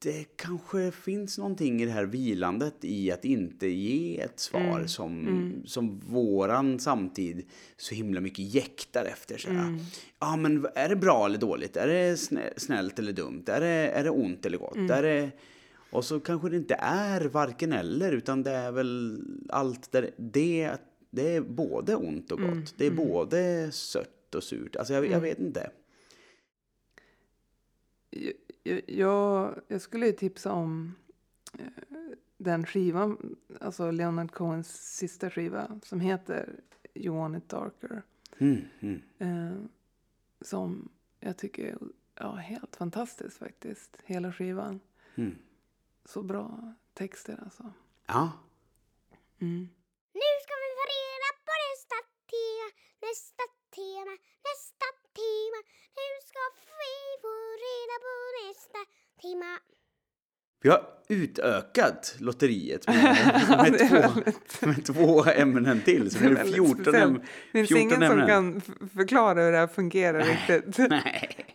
Det 0.05 0.25
kanske 0.37 0.91
finns 0.91 1.39
någonting 1.39 1.83
i 1.83 1.85
det 1.87 1.91
här 1.93 2.05
vilandet 2.05 2.75
i 2.81 3.11
att 3.11 3.25
inte 3.25 3.67
ge 3.67 4.21
ett 4.21 4.41
svar 4.41 4.87
som, 4.87 5.53
som 5.67 6.01
våran 6.01 6.79
samtid 6.81 7.47
så 7.77 7.95
himla 7.95 8.21
mycket 8.21 8.55
jäktar 8.55 9.05
efter. 9.05 9.39
Så 9.39 9.49
här. 9.51 9.79
Ja, 10.21 10.37
men 10.37 10.67
är 10.75 10.89
det 10.89 10.97
bra 10.97 11.27
eller 11.27 11.39
dåligt? 11.39 11.77
Är 11.77 11.87
det 11.87 12.15
snä- 12.15 12.53
snällt 12.57 12.99
eller 12.99 13.13
dumt? 13.13 13.45
Är 13.47 13.61
det, 13.61 13.67
är 13.67 14.05
det 14.05 14.11
ont 14.11 14.47
eller 14.47 14.59
gott? 14.59 14.77
Är 14.91 15.03
det... 15.03 15.31
Och 15.91 16.05
så 16.05 16.21
kanske 16.21 16.49
det 16.49 16.57
inte 16.57 16.75
är 16.81 17.21
varken 17.21 17.73
eller, 17.73 18.13
utan 18.13 18.43
det 18.43 18.51
är 18.51 18.73
väl 18.73 19.23
allt 19.49 19.93
där 19.93 20.11
det, 20.17 20.71
det 21.11 21.37
är 21.37 21.41
både 21.41 21.97
ont 21.97 22.33
och 22.33 22.41
gott. 22.41 22.75
Det 22.77 22.87
är 22.87 22.91
både 22.91 23.73
sött 23.73 24.35
och 24.35 24.43
surt. 24.43 24.77
Alltså 24.77 24.95
jag, 24.95 25.11
jag 25.11 25.21
vet 25.21 25.39
inte. 25.39 25.71
Jag, 28.67 29.55
jag, 29.69 29.81
skulle 29.81 30.07
ju 30.07 30.13
tipsa 30.13 30.53
om 30.53 30.95
eh, 31.59 31.67
den 32.37 32.67
skivan, 32.67 33.37
alltså 33.61 33.91
Leonard 33.91 34.33
Cohens 34.33 34.97
sista 34.97 35.31
skiva 35.31 35.81
som 35.83 36.01
heter 36.01 36.61
You 36.95 37.17
want 37.17 37.37
it 37.37 37.49
darker. 37.49 38.03
Mm, 38.39 38.65
mm. 38.81 39.03
Eh, 39.19 39.57
som 40.41 40.89
jag 41.21 41.37
tycker 41.37 41.65
är 41.65 41.79
ja, 42.15 42.35
helt 42.35 42.77
fantastisk 42.77 43.39
faktiskt, 43.39 43.97
hela 44.05 44.33
skivan. 44.33 44.81
Mm. 45.15 45.39
Så 46.05 46.23
bra 46.23 46.75
texter 46.95 47.41
alltså. 47.45 47.73
Ja. 48.07 48.33
Mm. 49.41 49.69
Nu 50.13 50.31
ska 50.45 50.55
vi 50.65 50.71
få 50.79 50.85
reda 50.97 51.29
på 51.47 51.53
nästa 51.65 51.97
tema, 52.33 52.69
nästa 53.07 53.45
tema, 53.77 54.15
nästa 54.49 54.64
tema. 55.21 55.59
Nu 55.99 56.09
ska 56.29 56.41
vi 56.81 56.95
få 57.25 57.33
reda 57.67 57.97
på 58.07 58.13
nästa 58.47 58.79
tema. 59.23 59.59
Vi 60.63 60.71
har 60.71 60.83
utökat 61.09 62.17
lotteriet 62.19 62.87
med, 62.87 62.97
med, 63.73 63.81
är 63.81 63.89
två, 63.89 64.67
med 64.67 64.85
två 64.87 65.25
ämnen 65.25 65.81
till. 65.81 66.11
Så 66.11 66.19
Det 66.19 66.25
är 66.25 66.29
nu 66.29 66.35
är 66.35 66.37
det 66.37 66.43
väldigt 66.45 66.55
14, 66.55 66.85
speciellt. 66.85 67.05
äm, 67.11 67.21
Det 67.53 67.59
finns 67.59 67.69
14 67.69 67.83
ingen 67.83 68.11
som 68.11 68.21
ämnen. 68.21 68.27
kan 68.29 68.61
förklara 68.89 69.43
hur 69.43 69.53
det 69.53 69.59
här 69.59 69.67
fungerar 69.67 70.23
riktigt. 70.23 70.79
Nej. 70.91 71.47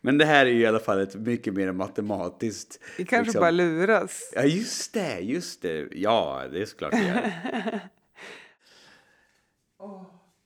Men 0.00 0.18
det 0.18 0.24
här 0.24 0.46
är 0.46 0.50
ju 0.50 0.60
i 0.60 0.66
alla 0.66 0.78
fall 0.78 1.00
ett 1.00 1.14
mycket 1.14 1.54
mer 1.54 1.72
matematiskt... 1.72 2.78
Vi 2.98 3.04
kanske 3.04 3.24
liksom- 3.24 3.40
bara 3.40 3.50
luras. 3.50 4.32
Ja, 4.34 4.42
just 4.42 4.94
det, 4.94 5.20
just 5.20 5.62
det. 5.62 5.88
Ja, 5.92 6.42
det 6.52 6.62
är 6.62 6.66
såklart 6.66 6.90
det 6.92 7.02
gör. 7.02 7.32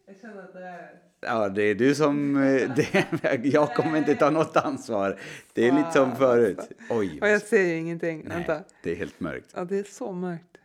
jag 0.07 0.17
känner 0.21 0.43
att 0.43 0.53
det 0.53 0.65
är... 0.65 1.04
Ja, 1.25 1.49
det 1.49 1.63
är 1.63 1.75
du 1.75 1.95
som... 1.95 2.37
eh, 2.45 2.71
Det, 2.75 3.41
jag 3.45 3.75
kommer 3.75 3.99
inte 3.99 4.15
ta 4.15 4.31
något 4.31 4.57
ansvar. 4.57 5.19
Det 5.53 5.69
är 5.69 5.73
lite 5.73 5.91
som 5.93 6.17
förut. 6.17 6.59
Oj. 6.91 7.19
Och 7.21 7.29
jag 7.29 7.43
ser 7.43 7.63
ju 7.63 7.77
ingenting. 7.77 8.23
Nej, 8.25 8.37
Vänta. 8.37 8.63
det 8.83 8.93
är 8.93 8.97
helt 8.97 9.21
mörkt. 9.21 9.51
Ja, 9.55 9.65
det 9.65 9.79
är 9.79 9.85
så 9.85 10.13
mörkt. 10.13 10.57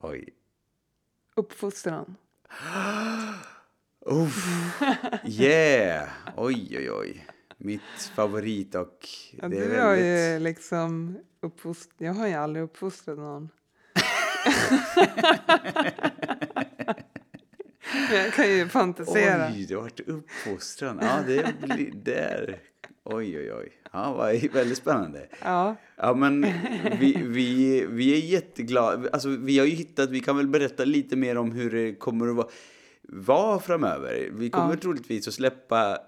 Oj. 0.00 0.28
Uppfostran. 1.36 2.16
Uff. 4.06 4.46
Yeah! 5.24 6.08
Oj, 6.36 6.76
oj, 6.78 6.90
oj. 6.90 7.26
Mitt 7.58 7.80
favorit 8.14 8.74
och 8.74 9.08
Ja, 9.42 9.48
det 9.48 9.56
du 9.56 9.74
är 9.74 9.82
har 9.82 9.90
väldigt... 9.96 10.40
ju 10.42 10.44
liksom 10.44 11.18
uppfostrat... 11.40 11.94
Jag 11.98 12.14
har 12.14 12.26
ju 12.28 12.34
aldrig 12.34 12.64
uppfostrat 12.64 13.18
någon. 13.18 13.48
Jag 18.12 18.32
kan 18.32 18.48
ju 18.50 18.68
fantisera. 18.68 19.46
Oj, 19.54 19.66
du 19.68 19.74
har 19.74 19.82
varit 19.82 20.00
uppfostran. 20.00 20.98
Ja, 21.02 21.18
det 21.26 21.54
blir... 21.62 21.92
Det 22.04 22.14
är... 22.14 22.58
Oj, 23.04 23.38
oj, 23.38 23.52
oj. 23.52 23.72
Ja, 23.92 24.14
vad 24.14 24.52
väldigt 24.52 24.78
spännande. 24.78 25.28
Ja. 25.42 25.76
Ja, 25.96 26.14
men 26.14 26.46
vi, 27.00 27.22
vi, 27.24 27.86
vi 27.90 28.14
är 28.14 28.26
jätteglada. 28.32 29.08
Alltså, 29.12 29.28
vi 29.28 29.58
har 29.58 29.66
ju 29.66 29.72
hittat... 29.74 30.10
Vi 30.10 30.20
kan 30.20 30.36
väl 30.36 30.48
berätta 30.48 30.84
lite 30.84 31.16
mer 31.16 31.36
om 31.38 31.52
hur 31.52 31.70
det 31.70 31.94
kommer 31.94 32.28
att 32.28 32.36
vara, 32.36 32.48
vara 33.08 33.58
framöver. 33.58 34.28
Vi 34.32 34.50
kommer 34.50 34.70
Ja. 34.74 34.76
troligtvis 34.80 35.28
att 35.28 35.34
släppa 35.34 35.98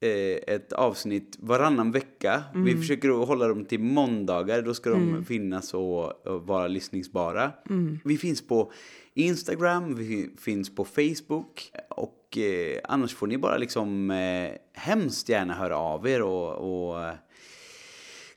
eh, 0.00 0.54
ett 0.54 0.72
avsnitt 0.72 1.36
varannan 1.40 1.92
vecka. 1.92 2.42
Vi 2.54 2.76
försöker 2.76 3.08
hålla 3.08 3.48
dem 3.48 3.64
till 3.64 3.80
måndagar. 3.80 4.62
Då 4.62 4.74
ska 4.74 4.90
de 4.90 5.24
finnas 5.24 5.74
och, 5.74 6.26
och 6.26 6.46
vara 6.46 6.68
lyssningsbara. 6.68 7.52
Vi 8.04 8.18
finns 8.18 8.46
på 8.46 8.72
Instagram, 9.14 9.94
vi 9.94 10.30
finns 10.40 10.74
på 10.74 10.84
Facebook. 10.84 11.72
Och 11.90 12.38
eh, 12.38 12.80
annars 12.84 13.14
får 13.14 13.26
ni 13.26 13.38
bara 13.38 13.56
liksom 13.56 14.10
eh, 14.10 14.52
hemskt 14.74 15.28
gärna 15.28 15.54
höra 15.54 15.76
av 15.76 16.08
er 16.08 16.22
och, 16.22 16.54
och 16.90 17.02
eh, 17.04 17.14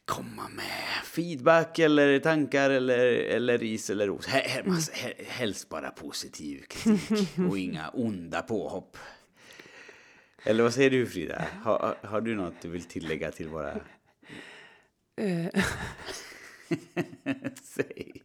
komma 0.05 0.49
med 0.55 1.05
feedback 1.05 1.79
eller 1.79 2.19
tankar 2.19 2.69
eller, 2.69 2.97
eller 3.07 3.57
ris 3.57 3.89
eller 3.89 4.07
ros. 4.07 4.27
He- 4.27 5.23
Helst 5.27 5.69
bara 5.69 5.89
positiv 5.91 6.63
kritik 6.67 7.29
och 7.49 7.57
inga 7.57 7.89
onda 7.89 8.41
påhopp. 8.41 8.97
Eller 10.43 10.63
vad 10.63 10.73
säger 10.73 10.89
du 10.89 11.05
Frida? 11.07 11.45
Har, 11.63 11.95
har 12.03 12.21
du 12.21 12.35
något 12.35 12.53
du 12.61 12.69
vill 12.69 12.83
tillägga 12.83 13.31
till 13.31 13.47
våra... 13.47 13.71
Eh, 15.21 15.45
Säg. 17.63 18.21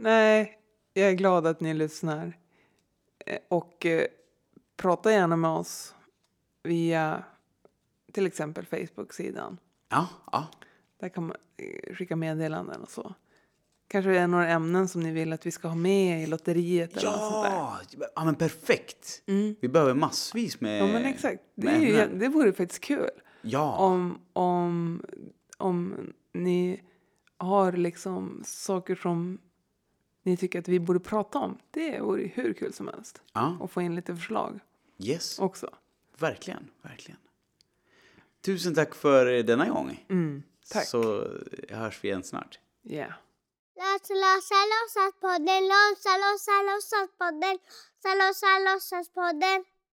Nej, 0.00 0.58
jag 0.94 1.08
är 1.08 1.14
glad 1.14 1.46
att 1.46 1.60
ni 1.60 1.74
lyssnar. 1.74 2.38
Eh, 3.26 3.38
Och 3.48 3.86
eh, 3.86 4.06
prata 4.76 5.12
gärna 5.12 5.36
med 5.36 5.50
oss 5.50 5.94
via 6.62 7.24
till 8.12 8.26
exempel 8.26 8.66
Facebook-sidan. 8.66 9.58
Ja, 9.88 10.08
ja. 10.32 10.48
Där 11.00 11.08
kan 11.08 11.26
man 11.26 11.36
eh, 11.56 11.94
skicka 11.94 12.16
meddelanden 12.16 12.82
och 12.82 12.90
så. 12.90 13.14
Kanske 13.88 14.10
det 14.10 14.18
är 14.18 14.26
några 14.26 14.48
ämnen 14.48 14.88
som 14.88 15.00
ni 15.02 15.12
vill 15.12 15.32
att 15.32 15.46
vi 15.46 15.50
ska 15.50 15.68
ha 15.68 15.74
med 15.74 16.22
i 16.22 16.26
lotteriet 16.26 16.96
eller 16.96 17.10
något 17.10 17.20
sånt 17.32 17.44
där. 17.44 17.52
Ja, 17.52 17.80
ja 18.14 18.24
men 18.24 18.34
perfekt. 18.34 19.22
Vi 19.60 19.68
behöver 19.68 19.94
massvis 19.94 20.60
med 20.60 20.80
Ja 20.82 20.86
men 20.86 21.04
exakt. 21.04 21.42
Det, 21.54 21.68
är 21.68 21.78
ju, 21.80 21.98
ämnen. 22.00 22.18
det 22.18 22.28
vore 22.28 22.52
faktiskt 22.52 22.80
kul. 22.84 23.10
Ja, 23.42 23.76
Om, 23.76 24.18
om, 24.32 25.02
om 25.58 25.94
ni 26.32 26.82
har 27.36 27.72
liksom 27.72 28.42
saker 28.46 28.94
som 28.94 29.38
ni 30.22 30.36
tycker 30.36 30.58
att 30.58 30.68
vi 30.68 30.80
borde 30.80 31.00
prata 31.00 31.38
om. 31.38 31.58
Det 31.70 32.00
vore 32.00 32.22
hur 32.22 32.52
kul 32.52 32.72
som 32.72 32.88
helst. 32.88 33.22
ja. 33.32 33.56
Och 33.60 33.70
få 33.70 33.82
in 33.82 33.94
lite 33.94 34.16
förslag 34.16 34.60
yes. 34.98 35.38
också. 35.38 35.70
Verkligen, 36.18 36.70
verkligen. 36.82 37.20
Tusen 38.44 38.74
tack 38.74 38.94
för 38.94 39.42
denna 39.42 39.68
gång. 39.68 40.06
Mm, 40.08 40.42
tack. 40.68 40.86
Så 40.86 41.28
hörs 41.68 42.04
vi 42.04 42.08
igen 42.08 42.24
snart. 42.24 42.58
Yeah. 42.84 43.12
Låsa, 43.76 44.14
låsa, 44.14 44.60
låtsas 44.72 45.20
podden, 45.20 45.62
låsa, 45.72 46.12
låsa, 46.24 46.56
låtsas 46.68 47.08
podden, 47.18 47.58
låsa, 48.04 48.14
låsa, 48.14 48.58
låtsas 48.72 49.08
podden. 49.08 49.64